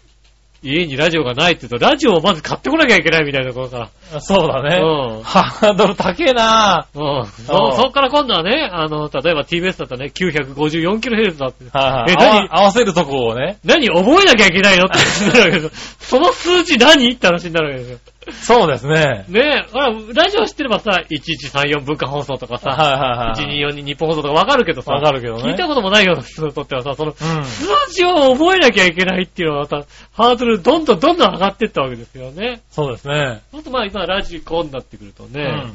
[0.62, 4.20] 家にラジオがないって言うと、ラジオをまず買ってこなきゃいけないみたいなことから。
[4.20, 4.78] そうだね。
[4.82, 7.26] うんハードル高えなうん。
[7.26, 11.66] そそっから今度はね、あの、例えば TBS だったらね、954kHz だって。
[11.72, 12.12] はいはい。
[12.12, 12.50] え何？
[12.50, 13.58] 合わせるとこをね。
[13.64, 13.88] 何？
[13.88, 14.86] 覚えなきゃいけないの？
[14.86, 15.72] って話になるわけですよ。
[16.00, 17.10] その数字何？
[17.10, 18.00] って話になるわけですよ。
[18.32, 19.26] そうですね。
[19.28, 23.66] ねえ、ほら、ラジオ知ってればさ、1134文化放送とかさ、はいはいはい。
[23.66, 27.46] 1242日本放送とかわかるけどさ、わかるけどね聞いたこともないような人にとってはさ、その、うん。
[27.46, 32.62] 数字を覚えなきゃいけないっていうのはまた、ハードルどんどんどんどん上がっていったわけですよね。
[32.72, 33.42] そうですね。
[33.52, 35.74] ほんとまあ今ラジコになってくるとね、うん。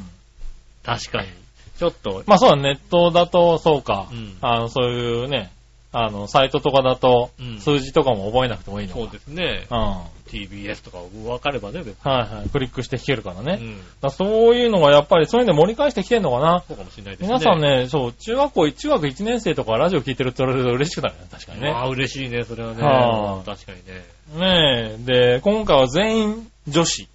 [0.83, 1.29] 確かに、
[1.77, 4.07] ちょっと、まあそうだ、ネットだと、そうか。
[4.11, 5.51] うんあの、そういうね、
[5.97, 8.99] あの、サイトとかだとうん、数字とかも覚えなくてもいいのか。
[8.99, 9.77] そうですね、うん。
[9.77, 11.93] は TBS とか分かればね、別に。
[11.93, 12.49] いはい。
[12.49, 13.59] クリックして弾けるからね。
[13.61, 13.81] うん。
[14.01, 16.63] らそういうのがやっぱり、そういうの盛り返してきてんのかな。
[16.67, 17.27] そうかもしれないですね。
[17.27, 21.27] 皆さんね、そう、中学校、中学1年生とかラジオ聞いてるって言われると嬉しくなるね。
[21.31, 21.69] 確かにね。
[21.69, 22.83] ああ、嬉しいね、それはね。
[22.83, 24.03] はあ確かにね。
[24.37, 25.37] ねえ。
[25.37, 27.07] で、今回は全員女子。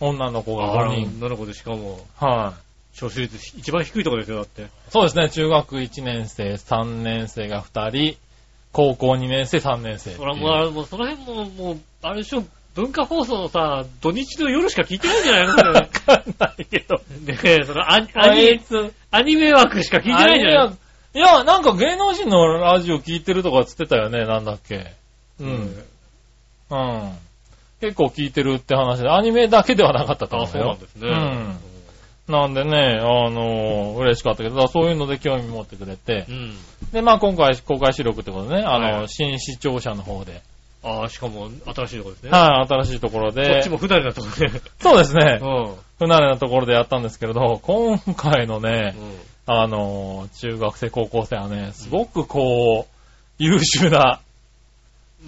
[0.00, 1.18] 女の子があら5人。
[1.20, 2.71] 女の子でしかも、はい。
[2.94, 4.66] 聴取率一番低いところですよ、だって。
[4.90, 5.30] そうですね。
[5.30, 8.18] 中学1年生、3年生が2人、
[8.72, 10.24] 高校2年生、3年生っていう。
[10.24, 16.96] それはもうあれ、もうその辺も、もう、あれでしょ、文化放送のさ、土日の夜しか聞いてないんじゃないのわかんないけど。
[17.26, 20.74] ねえ、そのアニアニつ、アニメ枠しか聞いてないんじゃない
[21.14, 24.92] いや、なんか芸能人のラジオ聞いてるとかつってたよね、なんだっけ。
[25.38, 25.84] うん。
[26.70, 27.12] うん。
[27.82, 30.62] 結構聞いてるって話で、アニメだけではなかったとあ思うよ。
[30.62, 31.08] そうなんですね。
[31.08, 31.71] うん。
[32.32, 36.56] なんでね、あの嬉しかったけど、そういうので興味持ってくれてう、ん。
[36.92, 40.42] で、まあ今回公開収録ってことでね、あの、はい新視聴者の方で、
[40.84, 42.30] ああ、しかも、新しいところですね。
[42.30, 44.60] はい、新しいところこでっち、も不慣れなところで。
[44.80, 45.74] そうですね、うん。
[45.98, 52.92] 不慣れなところでやったんですけれど、今回のね、うんあの、中学生、高校生はね、すごくこう、
[53.38, 54.20] 優秀な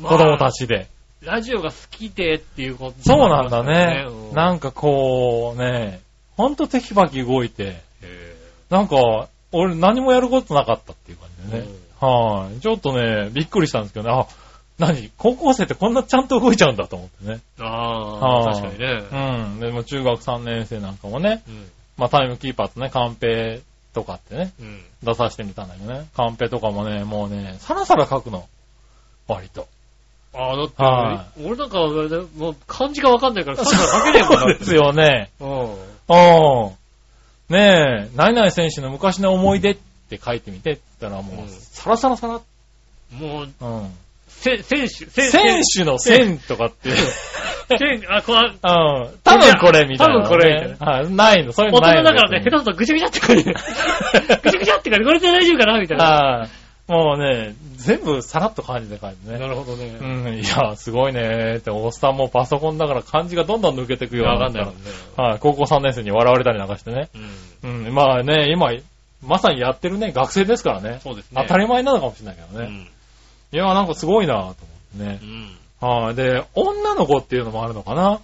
[0.03, 0.89] 子供たちで。
[1.21, 4.05] ラジオが好きでっていうことそうなんだね。
[4.07, 6.01] うんなんかこう、ね、
[6.37, 8.37] ほんとテキパキ動いて、へ
[8.71, 11.73] なんか、俺何もやることなかったっていう感じえでね。
[12.01, 12.61] はい。
[12.61, 14.15] ちょっとね、びっくりしたんですけどね。
[14.15, 14.27] あ、
[14.79, 15.11] 何？
[15.17, 17.41] 高校生ってこんなちゃんと動いちゃうんだと思ってね。
[17.61, 19.05] ああ、はい確かにね。
[19.13, 19.61] うん。
[19.61, 21.71] でも中学3年生なんかもね、うん。
[21.97, 23.61] まあタイムキーパーとね、カンペ
[23.93, 24.83] とかってね、うん。
[25.05, 26.09] 出させてみたんだけどね。
[26.17, 28.49] カンペとかもね、もうね、さらさら書くの。
[29.29, 29.69] 割と。
[30.35, 31.79] ああ、だって、は俺なんか、
[32.37, 35.31] もう漢字がわかんないから、さ書けねえもんそうですよね。
[35.41, 35.94] うん。
[36.09, 36.15] う
[37.53, 37.55] ん。
[37.55, 39.77] ねえ、何々選手の昔の思い出っ
[40.09, 42.41] て書いてみてって言ったらもう、うんサラサラサラ。
[43.19, 43.91] もう、うん。
[44.29, 46.91] せ、選手、選選手の線とかって。
[47.79, 49.19] 選あ、こう、うん。
[49.23, 51.11] 多分これみたいな、多分これみたいはい。
[51.11, 52.03] ないの、そういう大のないの。
[52.03, 53.57] 人だからね、下手するとぐちゃぐちゃって書いてる。
[54.43, 56.05] ぐちゃぐちゃって書いて、これで大丈夫かなみたいな。
[56.05, 56.64] はい。
[56.87, 59.49] もうね、全部さらっと漢字で書いてなね。
[59.49, 59.87] るほどね。
[60.01, 64.81] うん、いや、すごいねーって、おっさんもパソコンだから漢字がどんどん抜けてくようになわかんないもんね。
[65.17, 67.09] はい、高校3年生に笑われたりなんかしてね。
[67.63, 67.87] うん。
[67.87, 68.71] うん、まあね、今、
[69.23, 71.01] まさにやってるね、学生ですからね。
[71.03, 71.41] そうですね。
[71.43, 72.67] 当たり前なのかもしれないけどね。
[72.67, 72.89] うん。
[73.53, 74.55] いや、なんかすごいなと思っ
[74.99, 75.21] てね
[75.81, 75.87] う。
[75.87, 75.89] ん。
[75.89, 78.21] はい、で、女の子っていうのもあるのかな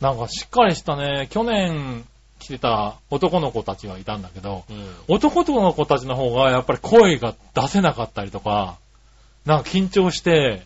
[0.00, 2.04] なんかしっかりしたね、去年
[2.38, 4.86] 来てた男の子たちがいたんだけど、うん。
[5.08, 8.76] 男の子たちの方がやっぱり声が出せなかったりとか、
[9.46, 10.62] なんか緊張して、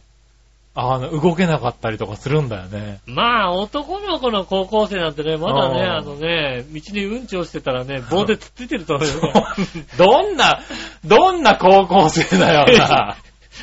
[0.74, 3.00] あの、動けなかったりとかするんだよね。
[3.06, 9.32] まあ、男の子の高校生なんてね、まだね、うんあのね、道にうんち落ちてたらね、棒でつっついてると思うよ。
[9.98, 10.60] どんな、
[11.04, 13.16] どんな高校生だよな。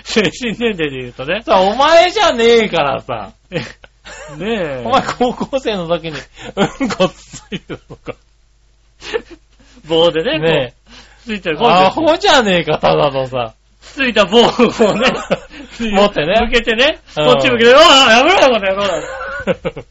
[0.03, 1.41] 精神 年齢で言うとね。
[1.43, 3.31] さ、お前じゃねえからさ。
[4.37, 4.83] ねえ。
[4.85, 8.15] お前高校生の時に、うんこついてたのか。
[9.87, 10.91] 棒でね、ねこ
[11.25, 11.57] うついてる。
[11.61, 13.53] アホじゃねえか、ただのさ。
[13.81, 14.49] ついた棒をね、
[15.79, 17.81] 持ってね向けてね、うんこっち向けて、うわ
[18.11, 19.85] やめろよ、この野郎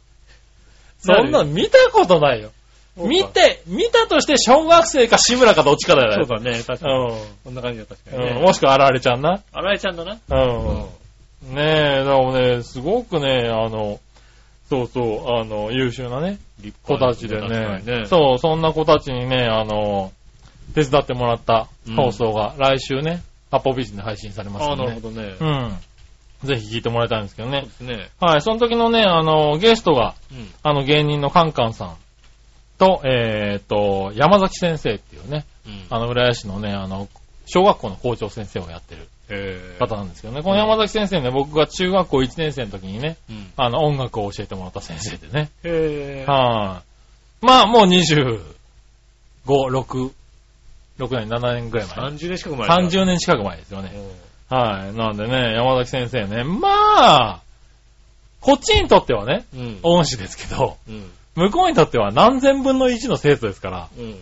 [0.98, 2.50] そんなの見たことないよ。
[2.96, 6.24] 見て、見たとして小学生か志村かどっちかだよね。
[6.24, 7.12] そうだね、確かに。
[7.44, 8.34] こんな感じだ、確かにうん。
[8.36, 8.40] ね。
[8.40, 9.42] もしくはあられちゃんな。
[9.52, 10.18] 荒井ちゃんだな。
[10.30, 11.54] うん。
[11.54, 13.98] ねえ、だからね、すごくね、あの、
[14.74, 16.38] そうそう、あの、優秀なね、
[16.82, 18.06] 子たちでねにね。
[18.06, 20.12] そう、そんな子たちにね、あの、
[20.74, 24.88] 手伝ってもらった放送が来週ね、アポビジで配信されますああ、んで、ね。
[24.88, 25.36] なるほどね。
[25.40, 25.78] うん。
[26.48, 27.94] ぜひ聞いてもらいたいんですけどねそうで。
[27.94, 28.10] すね。
[28.20, 30.48] はい、その時のね、あの、ゲストが、うん。
[30.62, 31.96] あの、芸人のカンカンさん
[32.78, 35.86] と、えーっと、山崎先生っていうね、うん。
[35.90, 37.08] あの、浦安市のね、あの、
[37.46, 39.06] 小学校の校長先生をやってるえ
[39.78, 40.42] 方なんですけどね。
[40.42, 43.52] この山崎先生ね、僕が中学校1年生の時にね、うん。
[43.56, 45.50] あの、音楽を教えてもらった先生でね。
[45.64, 46.30] へえ。
[46.30, 46.82] は
[47.42, 48.54] い、まあ、もう20
[49.46, 50.10] 5、6、
[50.98, 51.96] 6年、7年ぐらい前。
[52.10, 53.92] 30年近く前30年近く前ですよね。
[54.48, 54.96] はい。
[54.96, 57.40] なんでね、山崎先生ね、まあ、
[58.40, 59.78] こっちにとってはね、うん。
[59.82, 61.10] 恩師ですけど、うん。
[61.34, 64.18] 向こうにとっては何千分の1の生徒ですから、うん。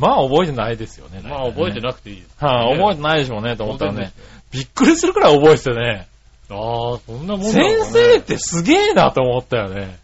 [0.00, 1.20] まあ覚えてないですよね。
[1.22, 1.82] まあ覚えてい。
[1.82, 2.44] なくていいです。
[2.44, 4.12] はい、ね覚えてないでしょうね、と思ったらね
[4.50, 6.08] びっくりするくらい覚えててね。
[6.50, 9.98] ああ、そんなもんなの先生ってすげえなと思ったよね。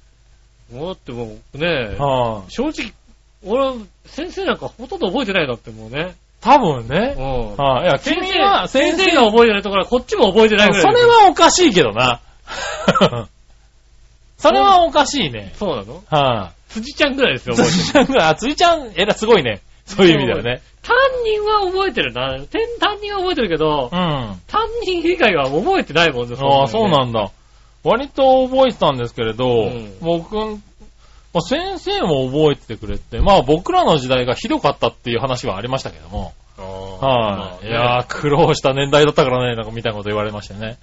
[0.72, 2.92] だってもうね、はい、正直、
[3.44, 3.74] 俺は
[4.04, 6.14] 先生なんかほとんど覚えてないんだってもうね。
[6.40, 7.14] 多分うね。
[7.14, 7.56] ん。
[7.56, 12.20] はい、いや、先君は生、先先生生が覚えてないところはこっちも覚えてないぐらいそれはおかしいけどな。
[14.38, 15.52] それはおかしいね。
[15.56, 16.02] そうなの？
[16.08, 17.82] は辻ちゃんぐらいですい、よ、覚えてる。
[17.82, 19.60] 辻ちゃんが、あ、辻ちゃん、えら、すごいね。
[19.86, 20.62] そういう意味だよね。
[20.82, 22.36] 担任は覚えてるな。
[22.80, 23.98] 担任は覚えてるけどう、ん。
[23.98, 26.36] あ担任以外は覚えてないもんね。
[26.36, 27.30] あ、そうなんんだ。
[27.84, 30.58] 割と覚えてたんですけれど、うん僕、ま
[31.38, 40.78] あ、先生も覚えててくれて、まあ僕らの時代がひどかったっていう話はありましたけども、はい、いやー、苦労した年代だったからね、なんかみたいなこと言われましてね。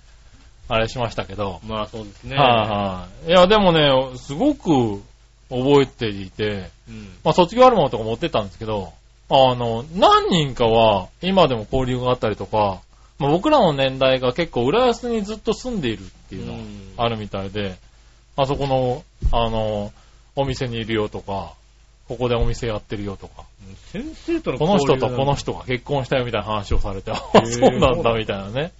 [0.69, 2.37] あれしましたけど、まあそうですね。
[2.37, 3.29] はいはい。
[3.29, 5.01] いや、でもね、すごく
[5.49, 7.09] 覚えていて、うん。
[7.23, 8.93] まあ卒業アルバムとか持ってったんですけど、
[9.29, 12.81] あの、何人かは今でも交流があったりとか、
[13.19, 16.53] まあ、僕らの年代が結構浦安にずっと住んでいるっていうの
[16.97, 17.77] があるみたいで、
[18.35, 19.93] あそこの、あの、
[20.35, 21.53] お店にいるよとか、
[22.07, 23.43] ここでお店やってるよとか、
[23.91, 28.71] 先生とのこの人とこの人が結婚したよみたいな話をされて、あーそうなんだみたいなね。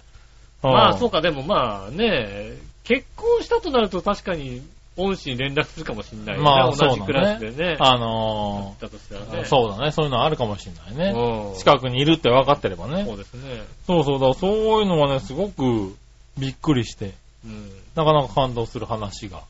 [0.62, 1.18] まあそうか。
[1.18, 2.52] か、でもまあね、
[2.82, 4.62] 結婚したとなると確かに
[4.96, 6.44] 恩師に連絡するかもしれないよね。
[6.44, 7.76] まあ同じクラスでね。
[7.80, 9.44] あのーね。
[9.44, 9.90] そうだね。
[9.90, 11.18] そういうのあるかもしれないね。
[11.18, 13.14] うん近くにいるって分かってればねそ。
[13.14, 13.62] うですね。
[13.86, 15.96] そうそうだ、そういうのはね、すごく
[16.38, 17.12] びっくりして、
[17.44, 17.70] うん。
[17.94, 19.42] なかなか感動する話が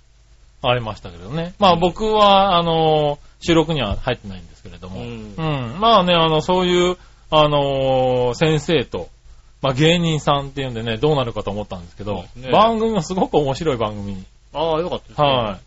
[0.63, 1.55] ありましたけどね。
[1.59, 5.01] まあ僕は、あの、収録には入ってないんですけれども。
[5.01, 5.81] ううんん。
[5.81, 6.97] まあね、あの、そういう、
[7.31, 9.09] あのー先生と、
[9.61, 14.25] まあ芸人さんっていうんでね、どうなるかと思ったんですけど、ね番組はすごく面白い番組に、
[14.55, 15.27] ああ、よかったですね。
[15.27, 15.61] は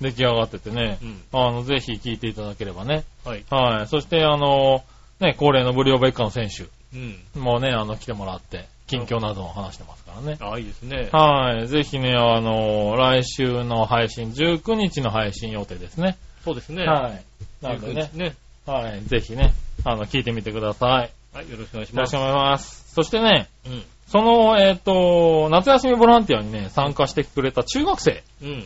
[0.00, 1.22] い、出来上がっててねい。、うん。
[1.32, 3.04] あの、ぜひ聞いていただければね。
[3.24, 3.44] はい。
[3.50, 3.86] はい。
[3.88, 4.84] そして、あの
[5.20, 6.66] ね、恒例のブリオベッカの選手
[6.96, 7.42] うん。
[7.42, 10.38] もね、あの、来てもらって、近況などを話してますからね。
[10.40, 11.08] ああ、いいですね。
[11.12, 11.68] はい。
[11.68, 16.16] ぜひね、あの、来週の配信、19日の配信予定ですね。
[16.44, 16.86] そうですね。
[16.86, 17.24] はい。
[17.62, 18.34] なんでね、ね。
[18.64, 19.02] はい。
[19.02, 19.52] ぜひね、
[19.84, 21.10] あの、聞いてみてください。
[21.36, 22.14] はい、よろしくお願いします。
[22.14, 22.94] よろしくお願いします。
[22.94, 23.84] そしてね、うん。
[24.08, 28.64] その、えっ、と、夏休みボランティアにね、参加してくれた中学生うん。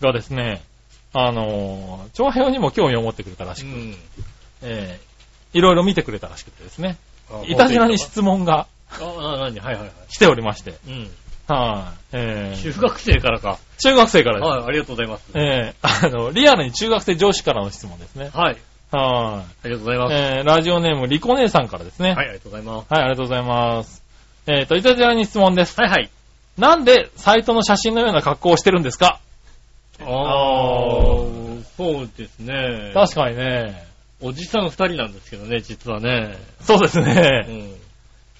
[0.00, 0.62] がですね、
[1.12, 3.94] あの、長編にも興味を持ってくれたらしく、うん。
[4.62, 6.96] えー、いろいろ見てくれたらしくてですね、
[7.30, 8.66] あいたじらに質問が
[8.98, 9.92] あ、あ、なにはいはいはい。
[10.08, 11.10] 来ておりまして、うん。
[11.46, 13.58] はい、えー、中学生からか。
[13.78, 14.48] 中学生からです。
[14.48, 15.30] はい、ありがとうございます。
[15.34, 18.30] えー、あの、リアルに中学生上司からの質問ですね。
[18.32, 18.56] はい。
[18.92, 20.08] はありがとうございまい。
[20.08, 20.14] す。
[20.14, 22.14] えー、ラジオネーム、リコ姉さんからですね。
[22.14, 22.92] はい、ありがとうございます。
[22.92, 23.99] はい、ありがとうございます。
[24.50, 25.80] えーと、いたじらに質問です。
[25.80, 26.10] はいはい。
[26.58, 29.20] なんで、サイトの写真のような格好をしてるんですか？
[30.00, 32.90] あー、そうですね。
[32.94, 33.86] 確かにね。
[34.20, 36.36] おじさん二人なんですけどね、実はね。
[36.60, 37.46] そうですうね。
[37.48, 37.74] ん。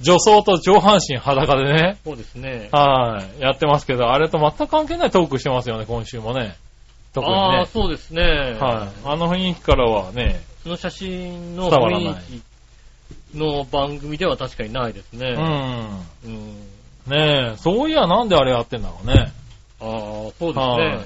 [0.03, 1.99] 女装と上半身裸でね。
[2.05, 2.69] そうですね。
[2.73, 3.41] はい。
[3.41, 6.57] やってますけど、あれと全く関係ないトークしてますよね、今週もね。
[7.13, 7.67] 特にああ、ね。
[7.67, 8.23] そうですね。
[8.23, 8.89] はい。
[9.05, 12.43] あの雰囲気からはね、その写真の雰囲気
[13.35, 15.35] の番組では確かにないですね。
[16.25, 16.33] うん。
[16.33, 16.71] うん。
[17.07, 19.33] ねえ、そういやなんであれやってんだろうね。
[19.81, 21.05] ああ、そうですはいね。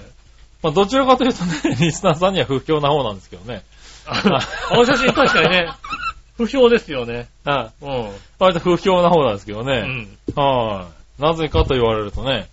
[0.62, 3.62] まあ、どちらかというとね、リスナーさんには不評な方なんですけどね。
[4.06, 4.22] あ
[4.70, 5.68] あの写真確かにね、
[6.36, 7.28] 不評ですよね。
[7.44, 7.84] はい。
[7.84, 8.10] うん。
[8.38, 9.80] 割と不評な方なんですけどうね。
[9.82, 10.18] ん。
[10.34, 11.22] はい。
[11.22, 12.48] なぜかと言われるとね、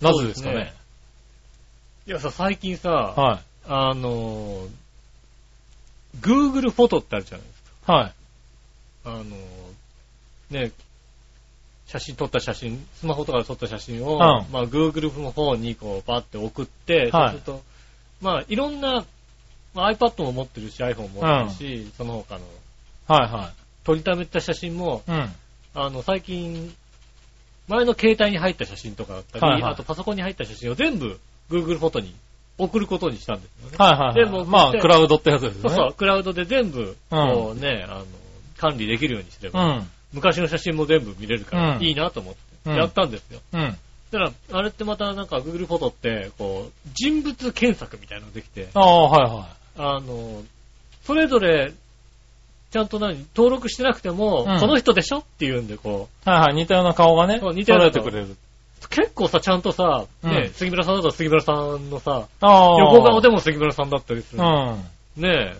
[0.00, 0.74] なぜですかねそうです。
[2.08, 3.38] いやさ、最近さ、はい。
[3.68, 4.66] あの、
[6.20, 7.92] Google フォトってあるじゃないですか。
[7.92, 8.12] はい。
[9.08, 9.24] あの、
[10.50, 10.72] ね、
[11.86, 17.62] 写真撮った写真、スマホとかで撮った写真を、んまあ Google の方にこうバッて送って、はいそうすると、
[18.20, 19.04] まあいろんな、
[19.74, 22.44] まあ、iPad も持ってるし iPhone も持ってるし、その他の
[23.06, 23.52] はいは
[23.84, 25.10] 撮りためた写真も、い。
[25.10, 25.32] うん。
[25.74, 26.74] あの最近、
[27.68, 31.18] 前の携帯に入った写真とかだったり、はいはいあとパソコンに入った写真を全部
[31.50, 32.14] Google フォトに
[32.58, 33.76] 送ることにしたんですよね。
[33.78, 34.14] はいはい、はい。
[34.14, 35.60] でもまあ、クラウドってやつですね。
[35.62, 38.04] そうそう、クラウドで全部、こうね、あの、
[38.58, 39.90] 管理できるようにすれば、うん。
[40.12, 43.40] 昔の写真も全部見れるから、うんいいなと思って、うんやったんですよ。
[43.52, 43.60] うん。
[44.10, 50.42] だから、あれってまたなんか Google フォトって、こう、人物検索みたいなのができて、ああ、はいはあの、
[51.04, 51.72] それぞれ、
[52.70, 56.28] ちゃんと何、登録してなくても、うんこの人でしょっていうんで、こい。
[56.28, 56.54] はいはい。
[56.54, 58.28] 似たような顔がね、似たようなてくれる。
[58.30, 62.28] う、結構さ、ちゃんとさ、ね、うん杉村さんだと杉村さんのさ。
[62.42, 64.42] 横顔でも杉村さんだったりする。
[64.42, 65.22] うん。
[65.22, 65.56] ねえ、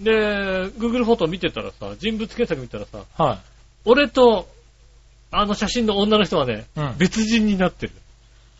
[0.00, 0.12] で、
[0.78, 3.38] Google フォト見てたらさ、人物検索見たらさ、は
[3.84, 4.48] 俺と、
[5.30, 7.92] あの写真の女の人はね、うん別人になってる。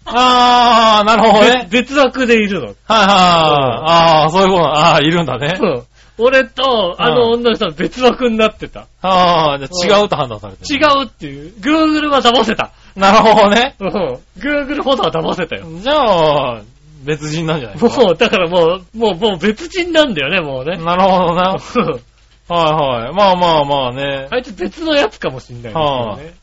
[0.04, 1.68] あー、なるほどね。
[1.70, 2.66] 別枠でいるの。
[2.66, 2.76] はいはい。
[2.88, 4.76] あー、そういうこと。
[4.76, 5.58] あー、いるんだね。
[5.60, 5.82] うん
[6.18, 8.86] 俺と、あの女の人は別枠になってた。
[9.02, 10.86] あー、じゃあ違うと判断されて違る。
[11.02, 11.52] うっていう。
[11.60, 12.72] Google は騙せた。
[12.94, 13.74] なるほどね。
[13.78, 13.88] うん。
[14.38, 15.66] Google フォトは騙せたよ。
[15.78, 16.62] じゃあ、
[17.06, 18.02] 別人なんじゃないですか？
[18.02, 20.76] もう、だからもう、もう、もう別人なんだよね、もうね。
[20.76, 21.56] なるほどな。
[21.68, 22.00] はいうん
[22.48, 23.12] はい。
[23.12, 24.28] まあまあまあね。
[24.30, 26.34] あいつ別のやつかもしんないですよね。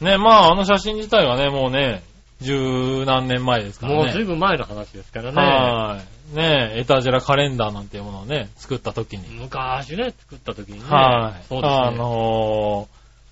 [0.00, 2.02] ね、まああの写真自体はね、もうね、
[2.40, 3.98] 十何年前ですからね。
[3.98, 5.40] もうずいぶん前の話ですからね。
[5.40, 6.00] は
[6.32, 6.36] い。
[6.36, 9.28] ねエタジェラカレンダーなんていうものをね、作った時に。
[9.36, 10.84] 昔ね、作った時にね。
[10.88, 11.44] はい。
[11.48, 11.80] そうですね。
[11.80, 12.88] あの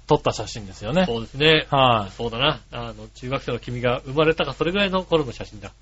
[0.06, 1.04] ー、撮った写真ですよね。
[1.06, 1.66] そうですね。
[1.70, 2.12] はい。
[2.12, 2.60] そうだな。
[2.70, 5.72] あの、中学生の君が生まれたかそれぐらいの頃の写真だ。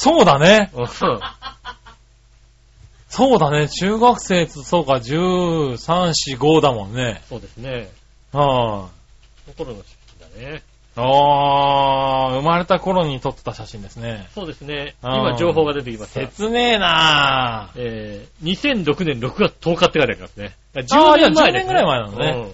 [0.00, 0.70] そうだね。
[0.74, 0.88] うん
[3.08, 3.68] そうだね。
[3.68, 5.76] 中学生と、そうか、13、
[6.36, 7.22] 4、5だもんね。
[7.28, 7.70] そうですね。
[7.72, 7.84] はい。
[8.30, 8.90] その
[9.56, 9.96] 頃の写
[10.36, 10.62] 真だね。
[10.94, 14.28] あー、生まれた頃に撮ってた写真ですね。
[14.34, 14.94] そうですね。
[15.02, 16.20] うん今情報が出てきました。
[16.28, 17.78] 切ねえなぁ。
[17.80, 20.54] えー、2006年6月10日って書いてありますね。
[20.74, 21.34] あー10年前ね。
[21.34, 22.52] じゃあ10年ぐらい前なのね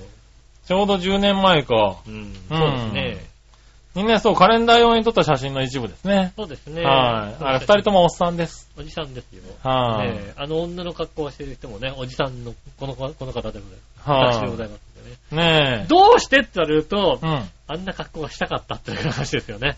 [0.67, 1.97] ちょうど10年前か。
[2.07, 3.34] うんそうですね。
[3.95, 6.33] みんなそう、カレンダー用に撮った写真の一部ですね。
[6.37, 6.83] そうですね。
[6.83, 7.45] はい。
[7.45, 8.69] あれ、二人ともおっさんです。
[8.77, 9.43] おじさんですよ。
[9.63, 14.11] はいねえあの女の格好をしてる人もね、おじさんの、この、この方でございます。
[14.11, 15.43] はい私でございますんでね。
[15.43, 15.87] ねえ。
[15.87, 17.51] どうしてって言われると、うん。
[17.67, 19.77] あんな格好がしたかったっていう話ですよね。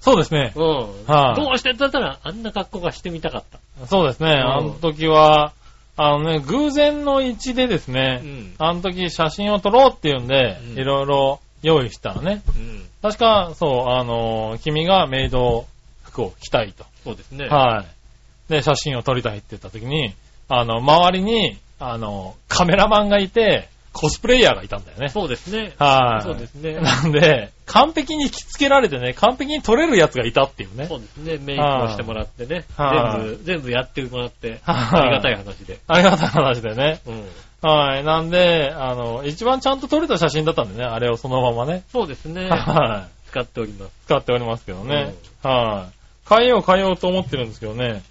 [0.00, 0.52] そうですね。
[0.54, 1.06] うん。
[1.06, 3.86] はいどうしてって言ったら、あんな格好がしてみたかった。
[3.86, 4.30] そうですね。
[4.32, 5.54] あの時は、
[5.96, 8.54] あのね、偶然の位置でですうね、ん。
[8.58, 12.42] あの時写真を撮ろうっていうんで、うんいろいろ用意したらね。
[12.48, 12.86] うん。
[13.02, 15.66] 確か、そう、あの、君がメイド
[16.02, 16.84] 服を着たいと。
[17.02, 17.46] そうですね。
[17.48, 17.84] は
[18.48, 18.52] い。
[18.52, 20.14] で、写真を撮りたいって言った時に、
[20.48, 25.08] あの、周りに、あの、カメラマンがいて、コスプレイヤーがいたんだよね。
[25.08, 25.72] そうですね。
[25.78, 26.22] はい。
[26.22, 30.96] そうですねなんで、完璧に着付けられてね、完璧に撮れるやつがいたっていうねそ。
[30.96, 31.38] うですね。
[31.40, 32.64] メイクをしてもらってね。
[32.76, 35.78] はい全部、全部やってもらって、はいありがたい話で。
[35.86, 37.00] ありがたい話でね。
[37.06, 37.24] うん。
[37.66, 38.04] はい。
[38.04, 41.82] なんで、あの、一番ちゃんと撮れた写真だったんでね、あれをそのままね。
[41.90, 42.48] そうですね。
[42.52, 43.28] はい。
[43.30, 43.92] 使っております。
[44.04, 45.14] 使っておりますけどね。
[45.42, 46.28] はい。
[46.28, 48.02] 変えよう変えようと思ってるんですけどね。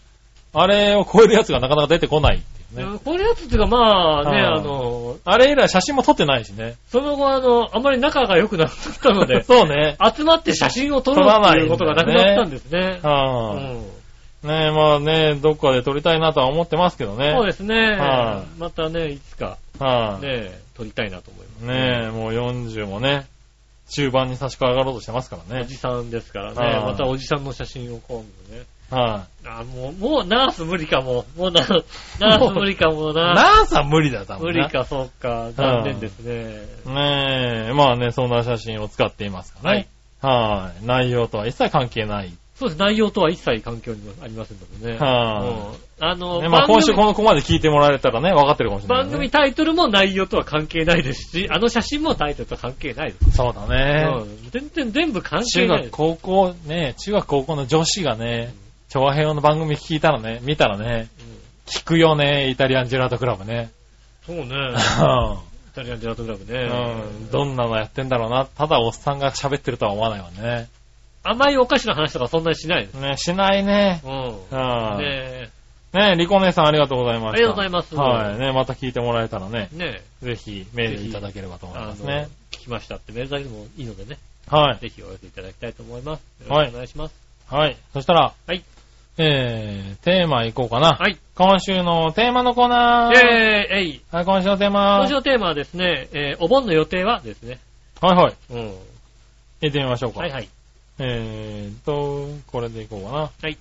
[0.53, 2.99] あれを超えるやつがなかなか出てこないっていうね。
[3.05, 6.75] これやつっていうか、まあね、はいあの、あれ以来写真も撮ってないしね。
[6.89, 8.69] その後あの、あまり仲が良くなっ
[9.01, 9.97] たので、 そうね。
[10.15, 12.99] 集まって写真を撮ろうっていうことがなくなったんですね。
[13.03, 14.02] うはい、ん。
[14.43, 17.33] ねえ、まあね、どっかで撮りたいなとは思ってますけどね。
[17.35, 18.43] そうですねは。
[18.57, 21.65] またね、いつかはい、ね、撮りたいなと思います。
[21.65, 23.25] ねえ、もう40もね、
[23.89, 25.61] 中盤に差し掛かろうとしてますからね。
[25.61, 26.57] おじさんですからね。
[26.57, 28.63] はいまたおじさんの写真を今度ね。
[28.91, 31.25] はあ、もう、もうナース無理かも。
[31.35, 31.83] もうナー
[32.19, 33.33] ナース無理かもい、な。
[33.33, 34.69] ナースは無理だよ、多分な無理。
[34.69, 35.51] か、そうか。
[35.55, 36.67] 残念ですね。
[36.85, 39.87] ねえ、まあね、そんな写真を使っていますからね。
[40.21, 40.85] はい。
[40.85, 42.33] 内容とは一切関係ない。
[42.55, 42.79] そうです。
[42.79, 44.97] 内容とは一切環境にありませんのでね。
[44.97, 49.11] はいうんあの、ね、まあ今週このここまで聞いてもらえたらね、分かってるかもしれない、ね。
[49.11, 53.37] 番組タイトルも内容とは関係ないですし、あの写真もタイトルとは関係ないです。
[53.37, 54.05] そうだね。
[54.13, 55.91] うん全然全部関中学、係ないです。
[55.91, 58.53] 高校、ね、中学高校の女子がね、
[58.89, 61.33] 調和平和の番組聞いたらね、見たらね、うん
[61.65, 63.71] 聞くよね、イタリアンジェラートクラブね。
[64.25, 64.43] そうね。
[64.43, 66.67] うイタリアンジェラートクラブね。
[66.67, 67.31] ん。
[67.31, 68.45] どんなのやってんだろうな。
[68.45, 70.67] ただおっさんが喋ってるとは思わないわね。
[71.23, 72.95] 甘いお菓子の話とかそんなにしないです。
[72.95, 74.01] ね、しないね。
[74.03, 74.11] うん。
[74.13, 74.99] うん。
[74.99, 75.49] ね
[75.93, 77.31] ねねリコ姉さんありがとうございました。
[77.31, 78.39] ありがとうございますはい。
[78.39, 79.77] ね、また聞いてもらえたらね、え。
[79.77, 82.27] ねぜひメールいただければと思いますね。
[82.51, 84.17] 聞きましたってメールだけでもいいのでね。
[84.49, 84.79] はい。
[84.79, 86.23] ぜひお寄せいただきたいと思います。
[86.49, 87.15] はいよろしくお願いします。
[87.47, 87.77] はい。
[87.93, 88.63] そしたら、はい。
[89.17, 90.97] えー、テーマいこうかな。
[90.99, 91.17] はい。
[91.35, 93.13] 今週のテーマのコーナー。
[93.13, 94.97] イェーイえいはい、今週のテーマ。
[95.01, 97.59] 今週のテーマはですね、えーお盆の予定はですね。
[98.01, 98.35] はいはい。
[98.49, 98.59] うん。
[99.61, 100.21] 行ってみましょうか。
[100.21, 100.49] はいはい。
[100.99, 103.17] えーと、これでいこうかな。
[103.41, 103.57] はい。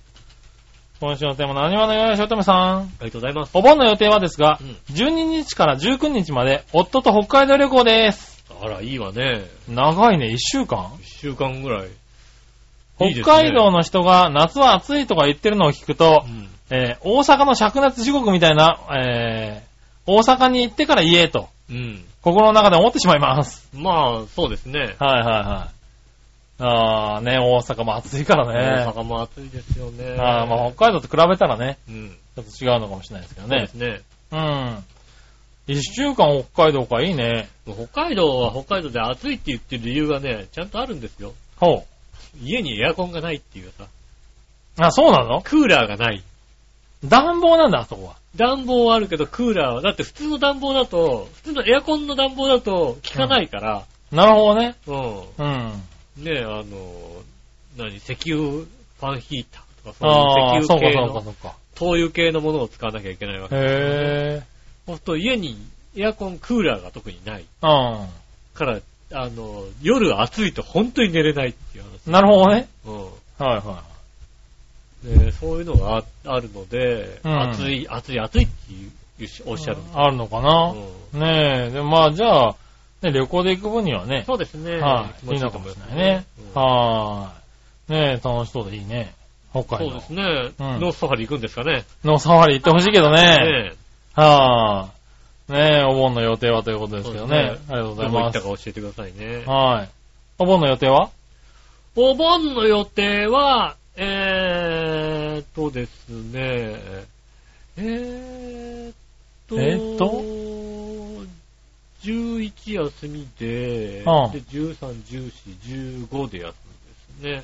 [0.99, 2.77] 今週のテーマ、何話のよしおとめさん。
[2.77, 3.51] ありがとうございます。
[3.53, 8.43] お盆の予定はですが、うん12日から19日まで、夫と北海道旅行です。
[8.61, 9.45] あら、いいわね。
[9.67, 11.87] 長いね、1週間一週間ぐらい。
[11.87, 16.49] いいですね北海道の人が夏は暑いとか言ってるのを聞くとう、ん。
[16.69, 19.73] えー大阪の灼熱地獄みたいな、えー
[20.05, 22.03] 大阪に行ってから言えと、うん。
[22.21, 23.67] 心の中で思ってしまいます。
[23.73, 24.79] まあ、そうですね。
[24.79, 25.69] はいはいは
[26.63, 26.69] い。
[26.69, 28.85] あーね、大阪も暑いからね。
[28.85, 30.15] 大阪も暑いですよね。
[30.17, 32.17] あーまあ北海道と比べたらね、うん。
[32.35, 34.01] ちょっと違うのかもしれないですけどねそうです。
[34.01, 34.01] ね。
[34.31, 34.83] うん。
[35.65, 37.47] 一週間北海道かいいね。
[37.65, 41.33] 北海道は北海道で暑いって言ってる理由がね、ちゃんとあるんですよ。
[41.57, 41.85] ほ
[42.41, 43.87] 家にエアコンがないっていうさ、う。
[44.79, 45.41] あ、そうなの？
[45.41, 46.23] クーラーがない。
[47.05, 48.15] 暖房なんだ、あそこは。
[48.35, 54.75] 暖房はあるけど、クーラーは、だって普通の暖房だと、普通のエアコンの暖房だと効かないから、なるほどね。
[54.87, 55.19] うん。
[55.37, 55.82] うん。
[56.17, 56.63] ねえ、あの、
[57.77, 61.35] 何、石油ファンヒーターとか、そそういう石油系の。
[61.75, 63.55] 灯油系のものを使わなきゃいけないわけ。
[63.55, 64.43] へ
[64.85, 65.57] そうすると家に
[65.95, 68.07] エアコン、クーラーが特にないぇ
[68.53, 68.79] から、
[69.13, 72.11] あの、夜暑いと本当に寝れないっていううん。
[72.11, 72.67] なるほどね。
[72.85, 72.93] 話。
[73.39, 73.83] はいは
[75.05, 75.19] うん。
[75.19, 79.77] で、そういうのがああるので、うん暑い、暑い、暑いって言うおっしゃる。
[79.93, 80.73] あるのかな。
[81.13, 82.55] うんねえ、でもまあじゃあ、
[83.03, 84.77] ね、旅行で行く分にはね、そうですね。
[84.79, 86.25] はい、いいのかもしれないね。
[86.55, 88.13] うんはーい。
[88.13, 89.13] ねえ、楽しそうでいいね。
[89.51, 90.01] 北海道そうで。
[90.07, 90.23] すね。
[90.23, 91.83] うんノースサファリ行くんですかね。
[92.03, 93.21] のサファリ行ってほしいけどね。
[93.21, 93.73] ね
[94.15, 95.53] はーい。
[95.53, 97.35] ねえ、お盆の予定はということですけどね。
[97.35, 98.39] そうですありがとうございますどこ行った。
[98.39, 99.43] か教えてくださいね。
[99.45, 99.89] はい。
[100.39, 101.09] お盆の予定は？
[101.95, 106.79] お盆の予定は、えーっとですね、
[107.77, 108.93] えーっ
[109.47, 110.42] と、えーっと？
[112.03, 116.53] 11休みで、うんで、13、14、15で休
[117.21, 117.43] みですね。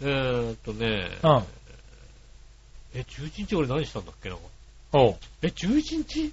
[0.00, 1.44] えーっとね、うん。
[2.94, 4.36] え、11日俺何したんだっけな？
[5.42, 6.32] え、11日？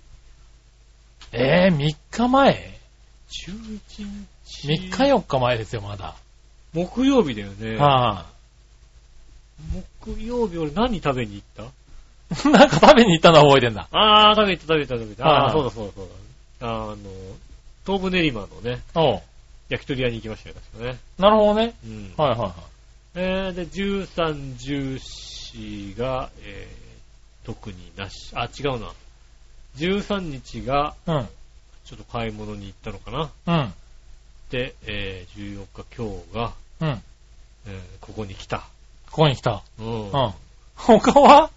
[1.33, 2.79] えー、3日前
[3.47, 3.79] ?11
[4.45, 6.15] 日 ?3 日4日前ですよ、まだ。
[6.73, 7.77] 木曜日だよね。
[7.77, 8.25] は
[10.01, 11.63] 木曜日俺何食べに行った？
[11.63, 11.67] い。
[12.51, 13.87] なんか食べに行ったのは覚えてんだ。
[13.91, 15.25] あー、食べた食べた食べた。
[15.27, 16.11] あー、はいそうだそうだそうだ。
[16.61, 16.97] あの、
[17.85, 18.81] 東武練馬のね。
[19.69, 20.99] 焼き鳥屋に行きましたよ、確かね。
[21.17, 21.73] なるほどね。
[21.85, 22.13] うん。
[22.17, 22.51] はいはいはい。
[23.15, 28.91] えー、で、13、14が、えー、特になし、あ、違うな。
[29.77, 31.27] 13日が、うん。
[31.85, 33.11] ちょっと買い物に行ったのか
[33.45, 33.61] な。
[33.61, 33.73] うん。
[34.49, 37.03] で、えー、14日今日が、うん。
[37.67, 38.59] えー、ここに来た。
[39.09, 39.63] ここに来た。
[39.79, 40.05] うん。
[40.05, 40.33] うん。
[40.75, 41.49] 他は？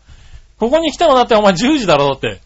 [0.58, 2.40] ここに来たのだってお前10時だろ、だって。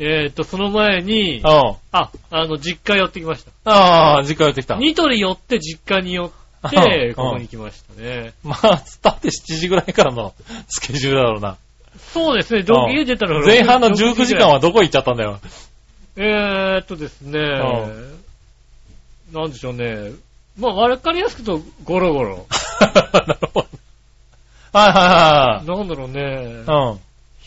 [0.00, 1.46] えーと、その前にう、ん。
[1.92, 3.70] あ、あの、実家寄ってきました。
[3.70, 4.76] ああ、実家寄ってきた。
[4.76, 6.30] ニトリ寄って実家に寄っ
[6.62, 8.32] うて、んここに来ましたね。
[8.42, 10.32] まあ、つって7時ぐらいからの
[10.68, 11.56] スケジュールだろうな。
[12.12, 14.54] そうですね、どう出たら前半の19時間は。
[14.54, 15.38] はどこ行っちゃったんだよ。
[16.16, 18.20] えーっとですね、ん
[19.32, 20.12] なんでしょうね。
[20.58, 22.46] まあ、わかりやすくと、ゴロゴロ。
[22.80, 23.68] なるほど。
[24.72, 26.70] はいはなんだろうねい。
[26.70, 26.96] は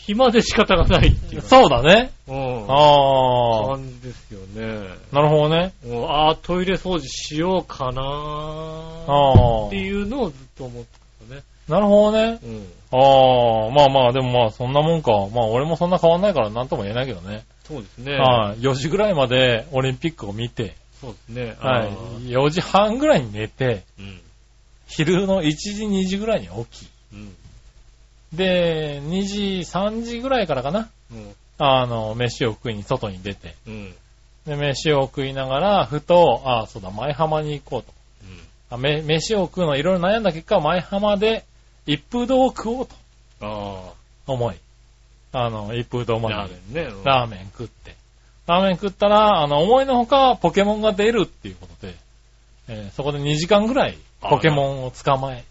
[0.06, 1.36] 暇で仕方がないってい。
[1.36, 1.42] いうう。
[1.42, 2.12] そうだね。
[2.28, 2.70] うん。
[2.70, 3.76] ああ。
[3.76, 4.88] 感じですよね。
[5.12, 5.72] なるほどね。
[5.86, 9.76] もうあートイレ掃除しようかなああって。
[9.76, 10.88] いうのをずっと思って
[11.28, 11.42] たね。
[11.68, 12.38] なるほどね。
[12.42, 12.66] うん。
[12.92, 15.12] ああ、まあまあ、でもまあ、そんなもんか。
[15.34, 17.44] まあ、俺もそんな変わんないからなんとも言えないけどね。
[17.66, 18.12] そうですね。
[18.16, 18.60] はい。
[18.60, 21.56] 4時ぐらいまでオリンピックを見て、そうですね。
[21.60, 22.28] はいあー。
[22.28, 24.20] 4時半ぐらいに寝て、うん。
[24.86, 27.34] 昼の1時、2時ぐらいに起き、うん。
[28.36, 30.90] で、2時、3時ぐらいからかな。
[31.12, 31.34] うん。
[31.58, 33.94] あの、飯を食いに外に出て、うん。
[34.46, 37.92] で、飯を食いながら、ふと、あそうだ、前浜に行こうと。
[38.70, 41.44] あめ飯を食うのいろいろ悩んだ結果、前浜で
[41.86, 42.94] 一風堂を食おうと
[43.40, 43.92] あ
[44.26, 44.56] 思い、
[45.32, 46.18] あの、一風堂あ。
[46.18, 46.82] までラーメンね。
[46.90, 47.94] うんラーメン食って。
[48.46, 51.94] ラーメン食ったら、あの、思いのほかポケモンが出るっていうことで、
[52.68, 55.44] えーそこで2時間ぐらいポケモンを捕まえ、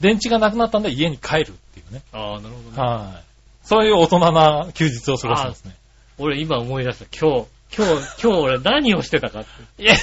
[0.00, 2.02] 電池がなくなったんで家に帰るっていうね。
[2.12, 2.76] ああ、なるほどね。
[2.76, 3.24] はい。
[3.66, 5.74] そういう大人な休日を過ごしてますね。
[6.18, 7.06] 俺今思い出した。
[7.06, 7.92] 今日、今日、
[8.22, 9.82] 今日俺何をしてたかって。
[9.82, 9.94] いや、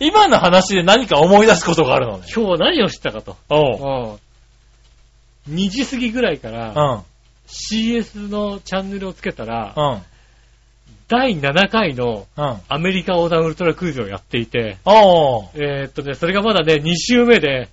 [0.00, 2.26] 今の話で何か思い出すことがあるのね。
[2.34, 3.36] 今日何をしてたかと。
[3.48, 4.18] おう。
[5.48, 5.54] うん。
[5.54, 7.02] 2時過ぎぐらいからうん。
[7.46, 10.02] CS のチャンネルをつけたら、うん。
[11.08, 12.56] 第7回のうん。
[12.68, 14.78] アメリカ横断ウルトラクイズをやっていて。
[15.54, 17.68] えーっとね、それがまだね、2週目で。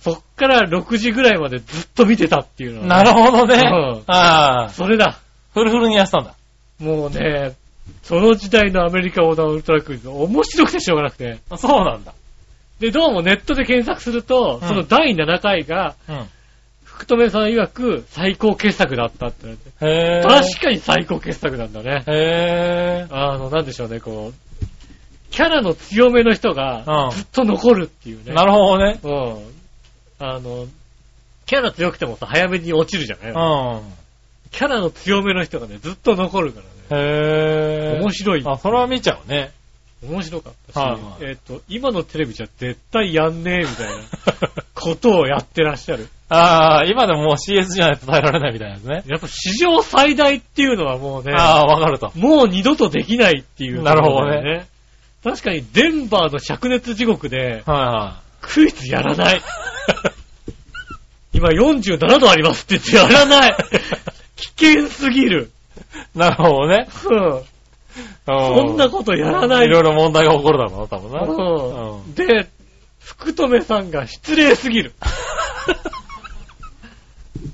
[0.00, 3.56] そっから6時ぐらいまでずっと見てたっていうのなるほどね。
[3.56, 3.58] う
[4.00, 4.68] んああ。
[4.70, 5.18] それだ。
[5.54, 6.34] フルフルにやってたんだ。
[6.78, 7.54] もうね、
[8.02, 11.38] その時代のアメリカ横断ウルトラクイズ、面白くてしょうがなくて。
[11.56, 12.14] そうなんだ。
[12.78, 16.26] で、どうもネットで検索すると、うんその第7回が、うん。
[16.98, 19.86] 福留さん曰く最高傑作だったって言われて。
[19.86, 20.22] へえ。
[20.22, 22.02] 確かに最高傑作なんだね。
[22.08, 23.06] へえ。
[23.10, 24.66] あの、なんでしょうね、こう、
[25.30, 28.34] キャラの強めの人がうんずっと残るっていうね。
[28.34, 28.98] なるほどね。
[29.00, 30.26] うん。
[30.26, 30.66] あの、
[31.46, 33.82] キャラ強くてもさ、早めに落ちるじゃない、うん。
[34.50, 37.04] キャラの強めの人がね、ずっと残るからね。
[37.04, 38.00] へえ。
[38.00, 38.42] 面白い。
[38.44, 39.52] あ、それは見ちゃうね。
[40.02, 44.02] 面白かったし、はいはいえっ、と、今のテレビじゃ絶対やんねえみたいな
[44.74, 46.08] ことをやってらっしゃる。
[46.30, 49.02] ああ、今でももう CS じゃないと耐えられないみたいなやつね。
[49.06, 52.12] やっぱ史上最大っていうのはもうね、ああ、わかると。
[52.16, 54.66] もう二度とできないっていう、なるほどね。
[55.24, 59.40] 確かにデンバーの灼熱地獄ではクイズやらない。
[61.32, 63.56] 今47度ありますって言ってやらない。
[64.36, 65.50] 危険すぎる。
[66.14, 66.88] なるほどね。
[67.10, 67.42] うん。
[68.26, 69.66] そんなことやらない。
[69.66, 71.22] いろいろ問題が起こるだろうな、多分な。
[71.24, 72.14] うん。
[72.14, 72.48] で、
[73.00, 74.92] 福留さんが失礼すぎる。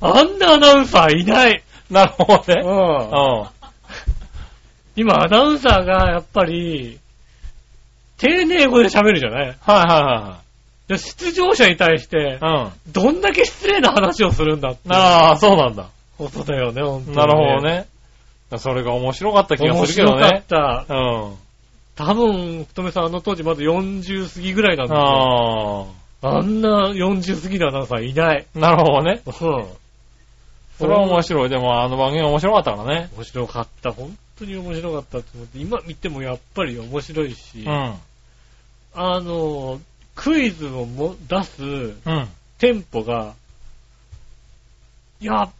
[0.07, 1.62] あんなアナウンサーいない。
[1.90, 2.62] なるほどね。
[2.62, 3.40] うん。
[3.40, 3.46] うん。
[4.96, 6.98] 今アナウンサーがやっぱり、
[8.18, 10.38] 丁寧語で喋るじゃないはいは
[10.88, 12.90] で出場者に対してい、はい。
[12.92, 14.92] どんだけ失礼な話をするんだってうん。
[14.92, 15.88] ああ、そうなんだ。
[16.18, 17.66] ことだよね、ほんとに、なるほど。
[17.66, 17.86] ね。
[18.59, 20.42] それが面白かった気が面するけど白かっね。
[20.46, 20.86] た。
[20.88, 21.34] うん。
[21.96, 25.88] 多分、福留さんあの当時まだ40過ぎぐらいなんですよ。
[26.22, 28.46] ああんな40過ぎのアナウンサーいない。
[28.55, 28.59] あ。
[28.59, 29.22] なるほどね。
[29.26, 29.66] うん。
[30.78, 31.48] それは面白い。
[31.48, 33.10] でもあの番組面白かったからね。
[33.16, 33.92] 面白かった。
[33.92, 37.94] 本当に面白かったって思って、今見てもやっぱり面白いし、うん。
[38.94, 39.80] あの、
[40.14, 42.28] クイズをも出すうん。
[42.58, 43.34] テンポが、
[45.20, 45.50] いや、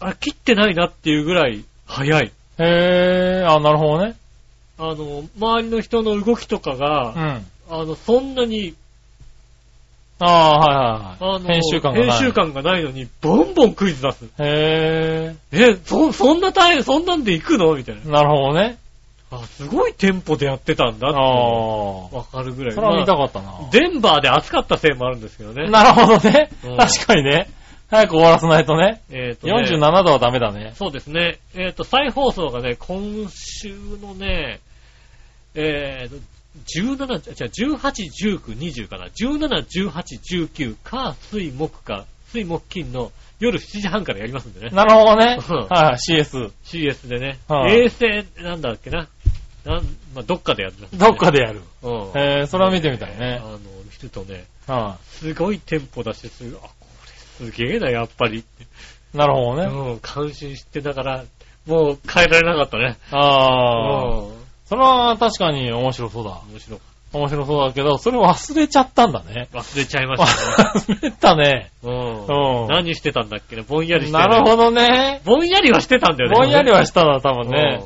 [0.00, 2.26] あれ切ってないなっていうぐらい早い。
[2.26, 4.16] へえ、あ、なるほどね。
[4.78, 7.46] あの、周りの人の動きとかうが、ん。
[7.68, 8.74] あの、そんなに、
[10.20, 11.44] ああ、はいはいあの、はい。
[11.44, 12.10] 編集感がない。
[12.10, 14.24] 編集感がないのに、ボンボンクイズ出す。
[14.38, 17.74] へえ、そ、そんな大変、そんなんで行くの？
[17.74, 18.08] みたいなえ。。
[18.08, 18.78] なるほどね。
[19.30, 21.16] あ、すごいテンポでやってたんだって。
[21.16, 22.08] ああ。
[22.10, 22.74] わかるぐらい。
[22.74, 23.68] それは見たまかったなあ。
[23.72, 25.70] デンバーで暑かったせいもあるんですけどね。
[25.70, 26.76] なるほどねうん。
[26.76, 27.48] 確かにね。
[27.90, 29.02] 早く終わらせないとね。
[29.10, 29.52] えっ、とね。
[29.54, 30.72] 47度はダメだね。
[30.76, 31.38] そうですね。
[31.56, 34.60] えっ、と、再放送がね、今週のね、
[35.54, 36.16] えーと、
[36.66, 39.06] 17、じゃ18、19、20かな。
[39.06, 44.70] 17、18、19、か、水、木か、水、木、金の夜7時半からやりますんでね。
[44.70, 45.38] なるほどね。
[45.48, 46.52] うんはい、CS。
[46.64, 47.38] CS でね。
[47.48, 49.08] はい衛星、なんだっけな。
[49.64, 49.84] なん、
[50.14, 50.98] まあ、どっかでやってます、ね。
[50.98, 51.60] どっかでやる。
[51.82, 52.20] うん。
[52.20, 53.46] へえ、それは見てみたいねあ。
[53.46, 53.58] の、
[53.90, 56.86] 人とね、はすごいテンポ出して、すごい、あ、こ
[57.42, 58.62] れすげえな、やっぱりって。
[58.62, 58.66] い。
[59.16, 59.92] なるほどね。
[59.92, 61.24] うん、感心して、だから、
[61.66, 62.96] もう変えられなかったね。
[63.10, 64.24] ああ。
[64.24, 64.39] うん。
[64.70, 66.40] それは確かに面白そうだ。
[66.48, 66.78] 面白
[67.12, 69.48] 面白そうだけど、それ忘れちゃったんだね。
[69.52, 69.58] た。
[69.58, 70.70] 忘れちゃいましたね。
[70.96, 71.72] 忘れたね。
[71.82, 72.26] うん。
[72.26, 75.20] うん何してたんだっけね、ぼんやりして、なるほどね。
[75.24, 76.36] ぼんやりはしてたんだよね。
[76.36, 77.82] ぼんやりはししたな、多分たね。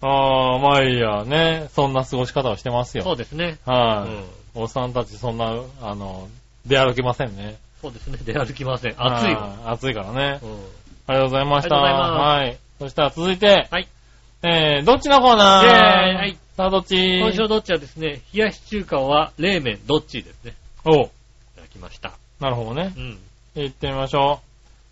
[0.00, 1.66] ああ、まあいいや、ね。
[1.74, 3.14] そんな過ごし方をしてますそよ。
[3.14, 3.58] うですね。
[3.66, 4.10] うはい。
[4.10, 4.62] ん。
[4.62, 6.28] おっさんたちそんな、あの、
[6.66, 7.56] 出歩けませんね。
[7.80, 8.18] そうですね。
[8.22, 8.94] 出歩きません。
[8.96, 9.64] 暑いもん。
[9.64, 10.38] はい暑いからね。
[10.40, 10.50] うん。
[11.08, 11.82] ありがとうございました。
[11.82, 12.58] ありがとうございますはい。
[12.78, 13.88] そしたら続いて、はい。
[14.44, 15.66] えー、どっちのコーナー？
[15.66, 15.74] イェー
[16.14, 16.36] イはい。
[16.56, 16.96] さあ、どっち？
[16.96, 20.54] 今週どっちはですね、冷やし中華は冷麺どっちですね。
[20.84, 21.08] おうい
[21.54, 22.12] ただきました。
[22.40, 23.00] なるほどねう。
[23.00, 23.18] ん。
[23.54, 24.40] 行ってみましょ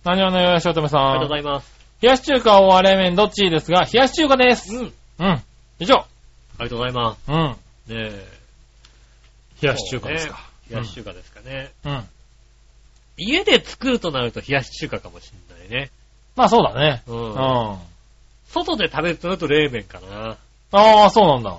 [0.05, 0.09] う。
[0.09, 1.43] 何をのよしおとめさありがとうごん。
[1.43, 1.81] ざいます。
[2.01, 4.73] 冷やし中華は冷麺どっちですが、冷やし中華です。
[4.75, 4.93] うん。
[5.19, 5.43] うん。
[5.81, 5.95] 以上。
[5.97, 6.07] あ
[6.61, 7.21] りがとうございます。
[7.29, 7.37] うん。
[7.47, 7.57] ね
[7.89, 8.29] え。
[9.63, 10.49] 冷やし中華ですか。
[10.71, 11.73] 冷やし中華ですかね。
[11.85, 12.05] うん。
[13.17, 15.91] 家で作るとなると冷やし中華かもしれないね。
[16.37, 17.03] まあそうだね。
[17.09, 17.13] う。
[17.13, 17.79] うんん。
[18.51, 20.37] あ外で食べるとなると冷麺かな。
[20.73, 21.59] あ、そうなんだ。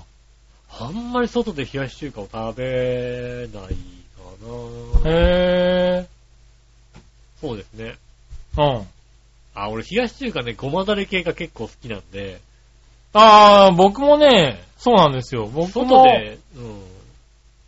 [0.80, 3.70] あんまり外で冷やし中華を食べないか
[5.04, 5.10] な。
[5.10, 6.06] へ
[7.40, 7.96] そうですね。
[8.58, 8.86] うん。
[9.54, 12.40] あ、俺冷やし中華ね、ごまだれ系が結構好きなんで、
[13.14, 15.46] ああ、僕もね、そうなんですよ。
[15.46, 16.82] 僕外も、で、うん。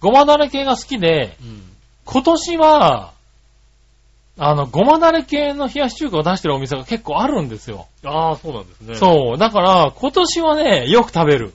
[0.01, 1.62] ごまだれ系が好きで、うん。
[2.05, 3.14] 今年は、
[4.37, 7.87] あの、ごまだれ系の冷やし中華を出してるお店が結構あるんですよ。
[8.05, 8.93] ああ、そうなんですね。
[8.95, 8.97] う。
[8.97, 9.39] そう。
[9.39, 11.55] だから、今年はね、よく食べる。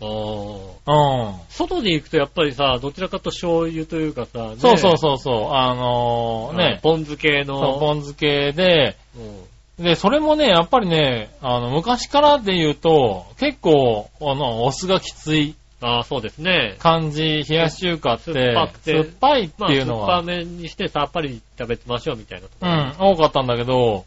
[0.00, 0.68] ああ。
[0.90, 1.34] うん。
[1.48, 5.54] 外で行くとやっぱりさ、どちらかと醤油というかさ、ねそうそうそうそう。
[5.54, 7.78] あのーね、ポン酢系そう、の。
[7.78, 9.48] ポン酢系で、うん
[9.78, 16.76] で、それもね、やっぱりね、あの、昔からで言うと、結構、あの、お酢がきついああ、そうですね。
[16.80, 24.04] 感じ、冷やし中華って、酸っぱくて酸っぱいってまあ、いうのは、酸っぱめにしてさっぱり食べてましょうみたいなうん、多かったんだけど、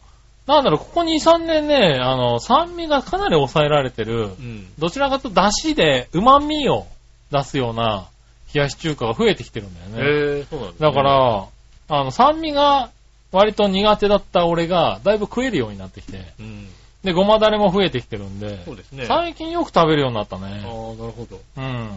[0.47, 4.67] なんだろう、ここ2、3年ね、あの、酸味がかなり抑えられてる、うん。
[4.77, 6.87] どちらかと出汁で旨味を
[7.31, 8.09] 出すような
[8.53, 10.37] 冷やし中華が増えてきてるんだよね。
[10.37, 11.47] へえ、そうなんですねだか、ら、
[11.87, 12.89] あの、酸味が
[13.31, 16.67] 割と苦手だった俺が、だいぶ食えるようになってきて、うん。
[17.03, 19.03] で、ごまだれも増えてきてるんで、そうですね。
[19.05, 20.51] あ最近よく食べるようになったあー、ね。
[20.51, 21.41] なるほど。
[21.57, 21.91] うん。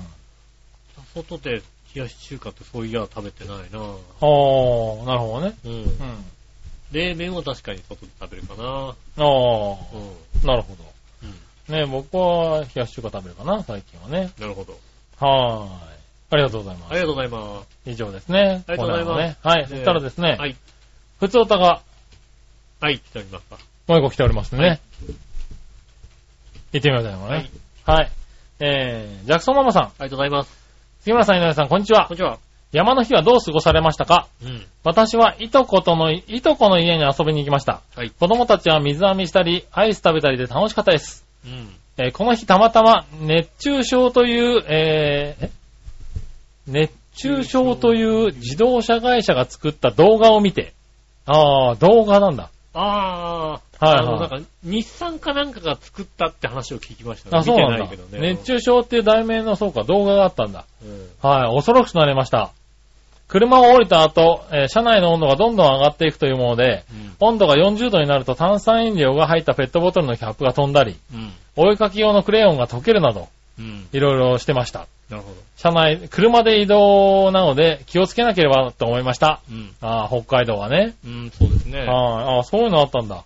[1.14, 1.62] 外で
[1.94, 3.80] 冷やし中華ってそういや食べてないな
[4.20, 5.54] おー、なるほどね。
[5.64, 5.72] うん。
[5.72, 5.88] うん。
[6.92, 9.76] 冷麺は確かに外で食べるかなあー、
[10.42, 10.46] うん。
[10.46, 10.84] なるほど。
[11.68, 11.74] うん。
[11.74, 14.32] ね、僕は冷やし中華食べるかな、最近はね。
[14.38, 14.78] なるほど。
[15.18, 15.70] はーい。
[16.30, 16.90] ありがとうございます。
[16.90, 17.68] ありがとうございます。
[17.90, 18.64] 以上ですね。
[18.66, 19.36] ありがとうございますコーナーはね。
[19.42, 19.62] はい。
[19.62, 20.56] ねそしたらですね、はい。
[21.20, 21.82] 普通歌が
[22.80, 23.56] はい、来ておりますか。
[23.86, 24.80] もう一個来ておりますんではね。
[26.72, 27.42] 行ってみましょうはい。
[27.42, 27.50] ね。
[27.84, 28.10] はい。
[28.60, 30.64] えー、ジャクソンママさん、ありがとうございます。
[31.02, 32.16] 杉村さん、井上さん、こんにちはこん。
[32.16, 32.38] にちは。
[32.72, 34.26] 山の日はどう過ごされましたか？
[34.42, 34.66] うん。
[34.82, 37.82] 私はいとことの、いとこの家に遊びに行きました。
[37.94, 38.10] はい。
[38.10, 41.24] 子供たちは水編みしたり、アイス食べたりで楽しかったです。
[41.44, 41.68] うん。
[41.98, 45.50] えーこの日たまたま熱中症という、えーえ？
[46.66, 50.72] 熱中症という自動車会社が作った動画を見て、
[51.26, 52.50] ああ、動画なんだ。
[52.72, 57.38] ああ、はいあの、はいなんか、日産かなんかが作ったって話を聞きましたね。
[57.38, 57.86] あ、そうなんだ。
[57.86, 57.96] ね。
[58.12, 60.64] 熱中症っていう題名の、そうか、動画があったんだ。
[60.82, 61.08] うん。
[61.22, 62.50] はい、恐ろしくなりました。
[63.28, 67.16] 車を降りた後、えー車内の温度がどんどん上がっていくというもので、うん。
[67.20, 71.32] 温度が40度になると炭酸飲料が入ったペットボトルのキャップが飛んだり、うん。
[71.56, 73.88] お絵かき用のクレヨンが溶けるなど、うん。
[73.92, 74.86] いろいろしてました。
[75.10, 75.36] なるほど。
[75.56, 79.40] 車内、車で移動なので気をつけなければと思いました。
[79.50, 79.70] うん。
[79.80, 80.94] ああ、北海道はね。
[81.04, 81.80] うん、そうですね。
[81.80, 83.24] はいああ、そういうのあったんだ。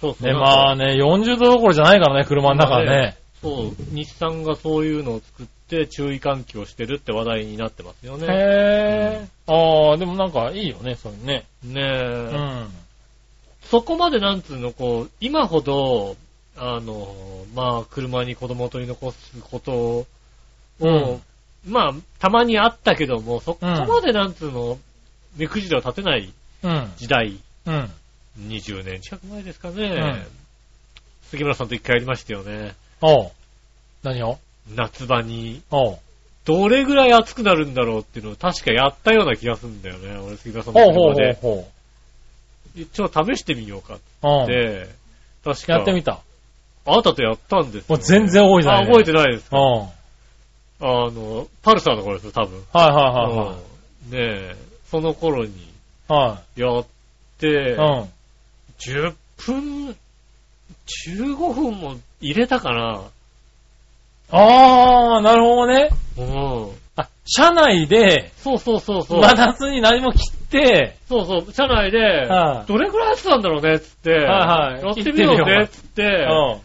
[0.00, 0.26] そうそう。
[0.26, 3.16] ね、まあね、40度どころじゃないからね、車の中はね。
[3.42, 8.26] そう、日産がそういうのを作って注意喚起をしてるって話題になってますよね。
[8.26, 9.28] へえ。
[9.46, 11.44] ああ、でもなんかいいよね、そういうね。
[11.62, 12.68] ねえ、うん。
[13.62, 16.16] そこまでなんつうの、こう、今ほど、
[16.56, 17.14] あの、
[17.54, 20.06] まあ、車に子供を取り残すことを、
[20.80, 21.22] うん
[21.66, 24.78] まあ、たまにあったけども、そこまでなんつうの、
[25.36, 26.32] 目くじらを立てない
[26.62, 26.92] うん。
[26.96, 27.90] 時代、うん。
[28.40, 29.88] 20年近く前ですかね。
[29.88, 30.26] ん
[31.30, 32.74] 杉村さんと一回やりましたよね。
[33.00, 33.30] おう。
[34.02, 34.38] 何を？
[34.74, 35.98] 夏場に、おう。
[36.44, 40.16] どれぐらい暑くなるんだろうっていうのを確かやったような気がするんだよね。
[40.18, 41.38] 俺、杉村さんのほうほうほう車で。
[41.40, 41.68] ほ
[42.92, 44.28] ちょっと試してみようかっう。
[44.28, 44.46] うん。
[44.46, 44.88] て、
[45.44, 45.72] 確か。
[45.74, 46.20] やってみた。
[46.86, 49.58] あなたとやったんですよ、もう全然覚えてないねあ、覚えてないですか？
[49.58, 49.64] うん。
[49.80, 49.88] はい
[50.80, 52.62] あの、パルサーの頃ですよ、多分。
[52.72, 53.56] はいは
[54.06, 54.56] うんねえ、
[54.90, 55.68] その頃にい
[56.08, 56.60] はい。
[56.60, 56.86] やっ
[57.38, 58.00] て、はい。
[58.00, 58.08] うん。
[58.78, 59.96] 10分、
[61.16, 63.02] 15分も入れたかな。
[64.30, 65.90] あー、なるほどね。
[66.18, 66.70] うん。
[66.96, 69.20] あ、車内で、そうそうそうそう。
[69.20, 76.60] 真夏に何も切って、そうそう、車内で、はいどれくらい暑さんだろうね、つって、はいはいやってみようね、つって、うん。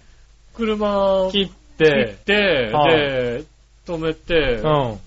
[0.54, 2.34] 車を切切っ、ってて、
[2.74, 3.44] はいで、
[3.86, 4.64] 止めて、うん。
[4.64, 4.98] はい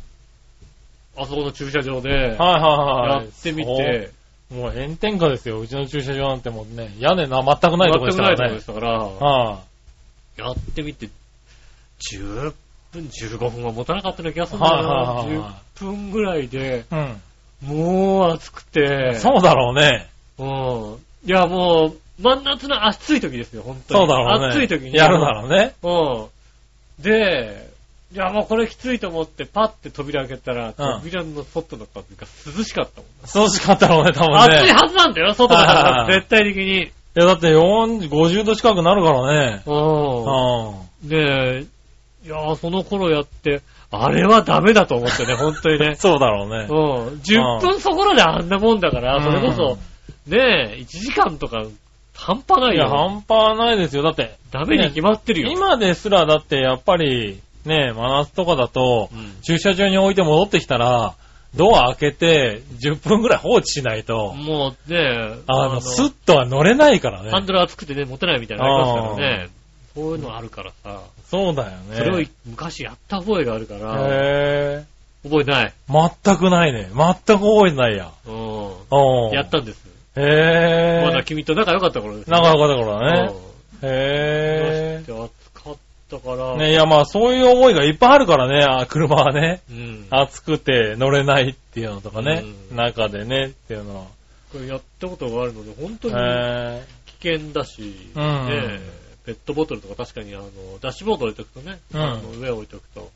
[1.19, 3.11] あそこの駐車場で、はいはい。
[3.11, 4.16] やってみて、そう。
[4.51, 5.61] もう炎天下ですよ。
[5.61, 8.67] うちの駐車場なんてもうね、屋根な、全くないとこでしたからね全くないとこでし。
[8.67, 9.61] たから、は
[10.37, 11.09] やってみて、
[12.13, 12.55] 10
[12.93, 15.63] 分、15分は持たなかったような気がするんだはいよはいはいな。
[15.77, 16.95] 10分ぐらいで、い。
[16.95, 17.23] うん。
[17.63, 20.09] もう暑くて、そうだろうね。
[20.39, 21.29] うん。
[21.29, 24.01] いや、もう、真夏の暑い時ですよ、本当に。
[24.01, 24.47] そうだろうね。
[24.49, 24.95] 暑い時に。
[24.95, 25.75] やるだろうね。
[25.83, 27.03] うん。
[27.03, 27.69] で、
[28.13, 32.27] いや、もうこれきついと思って、パッて扉開けたら、扉の外の風が
[32.57, 33.45] 涼しかったもん。
[33.45, 34.57] 涼しかったろうね、多分ね。
[34.59, 36.83] 暑いはずなんだよ、外の風がはいはいはい絶対的に。
[36.85, 39.63] いや、だって40 50度近くなるからね。
[39.67, 39.73] う。
[39.73, 41.67] うんで、
[42.25, 45.97] いやその頃やって、あれはダメだと思ってね、本当にねん。
[45.97, 46.67] そうだろうね。
[46.69, 47.21] うん。
[47.21, 49.79] 10分そこらであんなもんだから、うんそれこそ、
[50.29, 51.65] ねえ、1時間とか、
[52.15, 52.91] 半端ないいや、よ。
[52.91, 54.03] 半端ないですよ。
[54.03, 55.51] だって、ダメに決まってるよ。
[55.51, 61.15] 今ですらだってやっぱり、ね、真夏とかだと、うん駐車場に置いて戻ってきたら、
[61.55, 67.31] ドア開けて10分ぐらい放置しないと、もうね、あの、スッとは乗れないからね。
[67.31, 69.49] ハンドル熱くてね、持てないみたいなのありますからね。
[69.95, 71.01] そういうのあるからさ、
[71.31, 71.97] そうだよね。
[71.97, 74.85] それを昔やった覚えがあるから、へ
[75.25, 75.73] 覚えてない。
[75.89, 76.11] ー。
[76.25, 76.91] 全くないね。
[76.95, 78.11] 全く覚えてないや。
[78.27, 79.33] ううんん。
[79.33, 79.87] やったんです。
[80.17, 81.07] へー。
[81.07, 82.31] まだ君と仲良かった頃です。
[82.31, 83.33] 仲良かった頃だね。
[83.83, 83.89] うん。
[83.89, 85.31] へだって暑かっ
[86.09, 86.57] たから、ー。
[86.57, 89.61] ね、いやまあそういう思いがいっぱいあるからね、あ車はね。
[89.71, 90.07] うん。
[90.11, 94.05] 暑くて乗れないっていうのとかね、うん中でねっていうのは。
[94.53, 96.83] これやったことがあるので、本当にへ
[97.21, 98.81] 危険だし、うんね
[99.25, 100.49] ペットボトルとか確かにあの、
[100.81, 103.11] ダッシュボード置いとくとね、うんあの上置いとくと、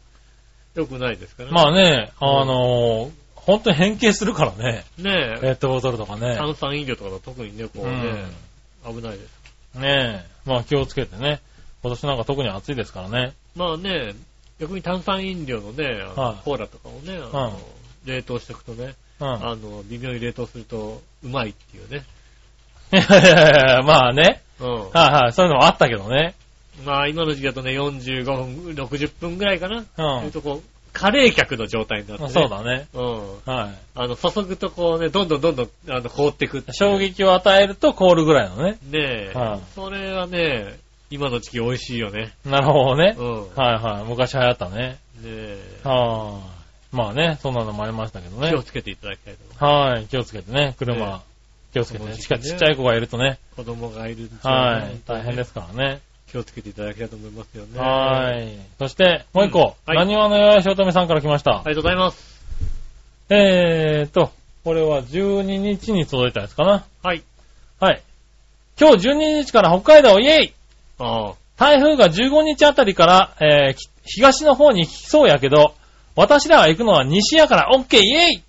[0.74, 1.52] 良くないですからー。
[1.52, 1.62] ね。
[1.62, 3.10] まあね、あのー
[3.50, 4.84] 本当に変形するからね。
[4.98, 6.36] ねペットボトルとかね。
[6.36, 8.26] 炭酸飲料とかだと特にね、こうね、
[8.84, 9.78] 危ないです。
[9.78, 10.30] ねえ。
[10.44, 11.40] まあ気をつけてね。
[11.82, 13.32] 今年なんか特に暑いですからね。
[13.56, 14.14] まあね、
[14.58, 17.54] 逆に炭酸飲料のね、あのはいコーラとかをね、あのうん
[18.04, 19.28] 冷凍しておくとね、うん。
[19.28, 22.04] あの、微妙に冷凍するとうまいっていうね。
[22.92, 24.42] いやいやいやまあね。
[24.58, 24.68] うん。
[24.68, 25.32] はいはい。
[25.32, 26.34] そういうのもあったけどね。
[26.84, 29.80] まあ今の時期だとね、45分、60分ぐらいかな。
[29.80, 30.62] うそうんいうとこう、
[30.92, 32.30] 過冷却の状態になって、ね。
[32.30, 32.88] そうだね。
[32.94, 33.52] うん。
[33.52, 36.74] はあの、注ぐとこうね、どんどんどんどん、あの、凍ってくってい。
[36.74, 38.72] 衝撃を与えると凍るぐらいのね。
[38.72, 40.78] ねえ、はいそれはね、
[41.10, 42.32] 今の時期美味しいよね。
[42.44, 43.22] なるほどねう。
[43.22, 43.54] ん。
[43.56, 44.04] はいはい。
[44.08, 44.76] 昔流行ったね。
[44.76, 46.60] ねえ、はあ。
[46.92, 48.62] まあね、そんなのもありましたけどね気を。
[48.62, 50.06] つけていただきたいと思いまはい。
[50.06, 51.06] 気をつけてね、車。
[51.06, 51.20] ね
[51.72, 52.14] 気をつけてね。
[52.14, 53.38] しかちっちゃい子がいるとね。
[53.50, 53.56] す。
[53.56, 55.00] 子供がいるんではい。
[55.06, 56.00] 大変ですからね。
[56.30, 57.78] 気をつけていただきたいと思いますよね。
[57.78, 58.56] はい。
[58.78, 59.76] そして、もう一個。
[59.86, 61.56] はい何話のよやしおとめさんから来ました。
[61.56, 62.40] ありがとうございます。
[63.30, 64.30] えーと、
[64.64, 66.84] これは12日に届いたやつかな。
[67.02, 67.22] はい。
[67.80, 68.02] はい。
[68.80, 70.54] 今日12日から北海道イェイ。
[71.56, 75.74] 台風が15日あたりから、えーき東の方に行きそうやけど、
[76.16, 78.42] 私らが行くのは西やからオッケーイェイ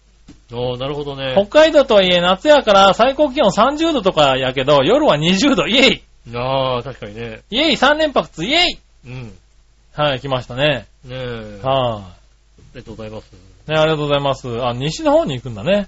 [0.54, 1.34] おー、なるほどね。
[1.36, 6.04] 北海道とはいえ夏やから最高気温30度とかやけど、夜は20度イェイ
[6.36, 7.42] ああ、確かにね。
[7.50, 9.34] イェイ !3 連発イェイうん。
[9.94, 10.88] はい、来ましたね。
[11.06, 11.60] ねえ。
[11.64, 12.16] あは
[12.74, 13.32] りがとうございます。
[13.68, 14.66] い、ね、ありがとうございます。
[14.66, 15.88] あ、西の方に行くんだね。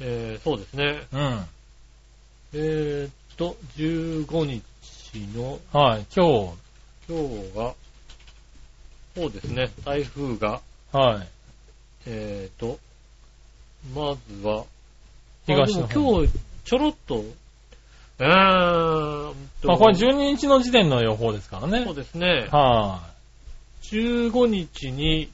[0.00, 1.02] えー、そうですね。
[1.12, 1.46] うん。
[2.54, 4.62] えーっと、15日
[5.20, 6.54] の、はい、今
[7.08, 7.74] 今日が、
[9.14, 10.60] そうですね、台風が、
[10.92, 11.28] 日、はい。
[12.06, 12.78] えーっと、
[13.94, 14.64] まずは、
[15.46, 16.32] 東の方今日、
[16.64, 17.24] ちょろっと、
[18.18, 19.34] えー
[19.64, 21.94] まあこれ12日の時点の予報ですからねそう。
[21.94, 23.00] ですね、は
[23.82, 25.30] 15日に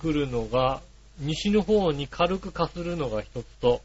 [0.00, 0.80] 来るのが、
[1.18, 3.80] 西の方に軽くかするのが一つと、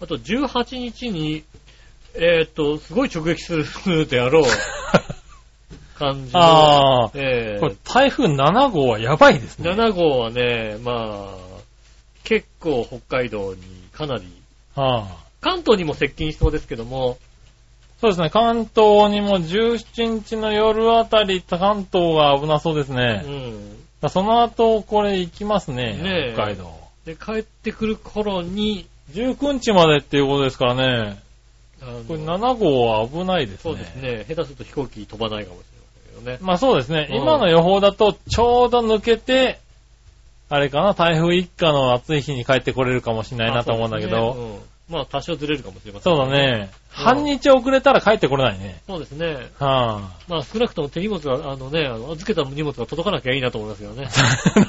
[0.00, 1.44] あと18日に、
[2.14, 4.44] えーっと、すごい直撃するであろう
[5.98, 9.70] 感じああ、えーこれ台風7号はやばいですね。
[9.70, 11.60] 7号はね、まあ、
[12.24, 13.60] 結構北海道に
[13.92, 14.22] かなり、
[14.74, 17.18] はあ、関東にも接近しそうですけども、
[18.00, 23.18] そうですね、関東にも17日の夜あたり、関東が危なそうですうね。
[23.18, 23.76] ん。
[24.00, 26.72] だその後、これ行きますね、ねえ北海道。
[27.04, 31.18] で、帰ってくる頃に、19日までっていうことですからね、
[32.06, 33.58] これ7号は危ないですね。
[33.62, 36.38] そうですね、下手すると飛行機飛ばないかもしれませんけどね。
[36.40, 39.58] まあそうですね、うん今の予報だと、ちょうど抜けて、
[40.48, 44.58] あれかな、台風一過の暑い日に帰ってこれるかもしれないなと思うんだけあど、ねうん
[44.90, 48.82] まあ多少ずれるかもしれませんそうだね、半日遅れたら帰ってこれないね。
[48.88, 49.50] そうですね。
[49.58, 54.08] はまあ少なくとも手荷物が、あのね、預けた荷物が届かなきゃいいなと思いますよね。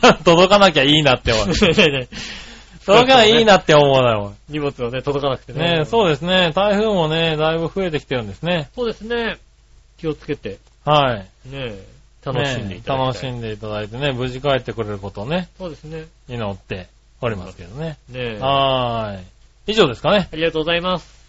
[0.03, 1.45] あ、 届かなきゃいいなって思う。
[2.88, 4.34] ねえねえ届かないいいなって思うなよ。
[4.50, 5.80] 荷物はね、届かなくてね。
[5.80, 6.52] ねそうですね。
[6.56, 8.70] 台風もね、だいぶ増えてきてるんですね。
[8.76, 9.38] そうですね。
[9.98, 11.18] 気をつけて、はい。
[11.18, 11.86] ねえ
[12.26, 13.00] 楽しんでいただい。
[13.00, 16.06] ね楽しんでいただいてね、無事帰ってくれることをね、そうですね。
[16.28, 16.88] 祈って
[17.22, 17.98] おりますけどね。
[18.10, 19.24] ねえはーい。
[19.68, 20.28] 以上ですかね。
[20.32, 21.22] ありがとうございます。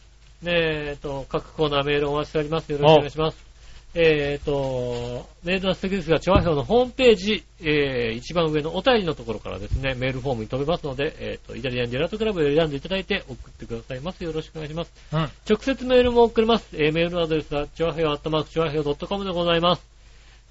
[0.43, 2.73] ねえ、えっと、各コーナーメールお待ちしております。
[2.73, 3.52] よろしくお願いします。
[3.95, 14.25] えっと、メールの素敵ですが、調和表のホームページ、えー、一番上のお便りのところからですね、メールフォームに飛べますので、えっと、イタリアンジェラートクラブを選んでいただいて送ってくださいます。
[14.25, 14.93] よろしくお願いします。
[15.13, 15.19] うん。
[15.49, 16.69] 直接メールも送れます。
[16.73, 19.83] えーメールアドレスは、ちょわへよ、アットマーク、ちょわへよ .com でございます。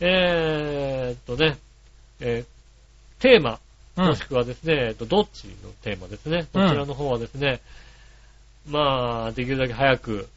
[0.01, 1.57] えーっとね、
[2.19, 2.45] えー
[3.21, 3.59] テーマ、
[3.97, 6.47] うんもしくはですね、えっと、どっちのテーマですね。
[6.53, 7.59] うんこちらの方はですね、
[8.67, 10.27] まあ、できるだけ早く、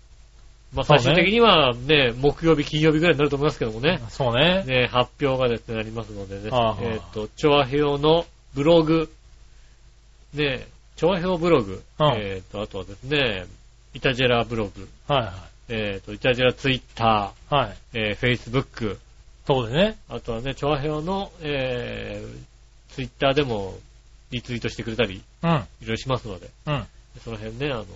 [0.74, 4.64] まあ、最終的にはね、木曜日、金曜日ぐらいになると思いますけどもね、そうね。
[4.66, 9.10] ね、発表がですね、ありますのでね、はあはあえーっと、チョアヘヨのブログ、
[10.34, 10.66] ね、
[10.96, 13.46] チョアヘヨブログ、うんえーっと、あとはですね、
[13.94, 15.32] イタジェラブログ、はいはい。
[15.68, 17.96] えーっと、イタジェラツイッタはい。
[17.96, 18.98] ー、えー、フェイスブック、
[19.46, 19.96] そうですね。
[20.08, 23.74] あとはね、チョアヘヨの、えー、ツイッターでも
[24.30, 25.50] リツイートしてくれたり、うん。
[25.50, 26.86] いろいろしますので、うん。
[27.22, 27.86] その辺ね、あの、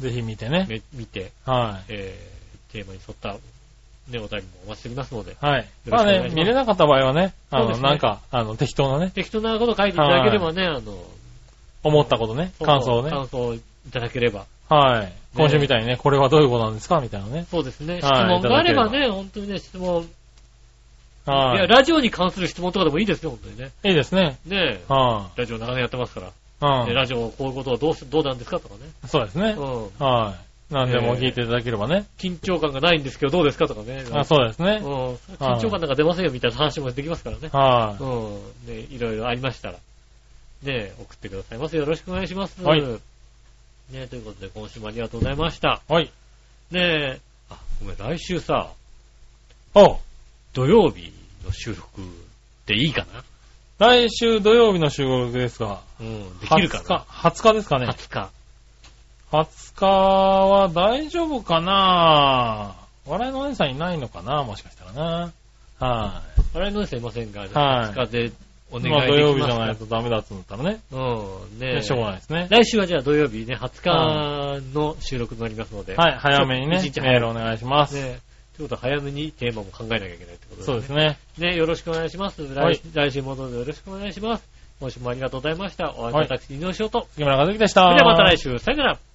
[0.00, 0.66] ぜひ見てね。
[0.68, 3.38] め見て、はえー、テーマに沿った、ね、
[4.18, 5.34] お便りもお待ちしておりますので、い。
[5.40, 5.68] はい。
[5.86, 11.04] まあね、見れなかった場合はね、あの、ねなんか、あの、適当なね、適当なこと書いていただければね、あの、
[11.82, 13.10] 思ったことね、感想をね。
[13.10, 13.60] 感想をい
[13.92, 14.46] ただければ。
[14.68, 15.12] はい。
[15.34, 17.46] 今週みたいにね、これはどういうことなんですかみたいなね。
[17.50, 18.00] そうですね。
[18.00, 20.02] 質はい問があればね、本当にね、質問。
[20.02, 20.06] い
[21.26, 21.68] や、はい。
[21.68, 23.70] ラジオに関する質問とかでもいいですよ、本当にね。
[23.84, 24.38] いいですね。
[24.46, 26.30] ねえ、はラジオ長年やってますから。
[26.60, 26.66] い。
[26.66, 26.88] うん。
[26.88, 28.80] ねラジオこういうことはどうし、どうなんですかとかね。
[29.06, 29.56] そうですね。
[29.58, 30.04] うん。
[30.04, 30.48] はい。
[30.70, 32.04] 何でも聞いていただければね。
[32.18, 34.04] 緊張感がないんですけど、どうですかとかね。
[34.12, 34.80] あそうですね。
[34.82, 35.14] うん。
[35.36, 37.48] 緊張感なんか出ませんよ、みたいな話もできますからね。
[37.52, 38.74] はうん。
[38.74, 39.78] ね、いろいろありましたら。
[40.62, 41.78] ね、送ってくださいませ。
[41.78, 42.62] よろしくお願いします。
[42.62, 42.82] はい
[43.90, 45.80] ね、ということで、今週もありがとうございました。
[45.88, 45.92] い。
[45.92, 46.10] はい。
[46.70, 46.80] ね
[47.16, 48.70] え、あ、ごめん、来週さ、
[49.74, 49.96] おう
[50.52, 51.10] 土曜日
[51.44, 52.02] の収録
[52.66, 53.24] でいいかな？
[53.78, 57.86] 来週土曜日の収録ですが、うん、できるかな？20日、20日ですかね。
[57.86, 58.30] 20日。
[59.30, 62.74] 20日は大丈夫かな？
[63.06, 64.42] 笑いのお姉さんいないのかな？
[64.42, 65.32] もしかしたらな。
[65.78, 66.22] は
[66.54, 68.32] 笑いのお姉さんいませんが、はい20日で
[68.72, 68.82] おい。
[68.82, 69.14] 願いまあ土できますか？
[69.14, 70.80] 曜日じゃないとダメだっつうんだったらね。
[70.90, 70.96] う
[71.56, 71.82] ん、ねえ。
[71.82, 72.48] しょうがないですね。
[72.50, 75.94] 来週はじゃあ土曜日ね、20日の収録になりますので。
[75.94, 77.94] はい、早めにねメールお願いします。
[77.94, 78.18] ね
[78.58, 80.64] ということは早めにテーマも考えなきゃいけないってことですね。
[80.64, 81.18] そうですね。
[81.38, 82.42] ね、よろしくお願いします。
[82.42, 84.44] 来,、はい来週もどうぞよろしくお願いします。
[84.80, 85.94] 今週もありがとうございました。
[85.96, 87.06] お会いいたい私、井上翔と。
[87.12, 87.84] 杉村和樹でした。
[87.84, 89.07] それではまた来週、さよなら。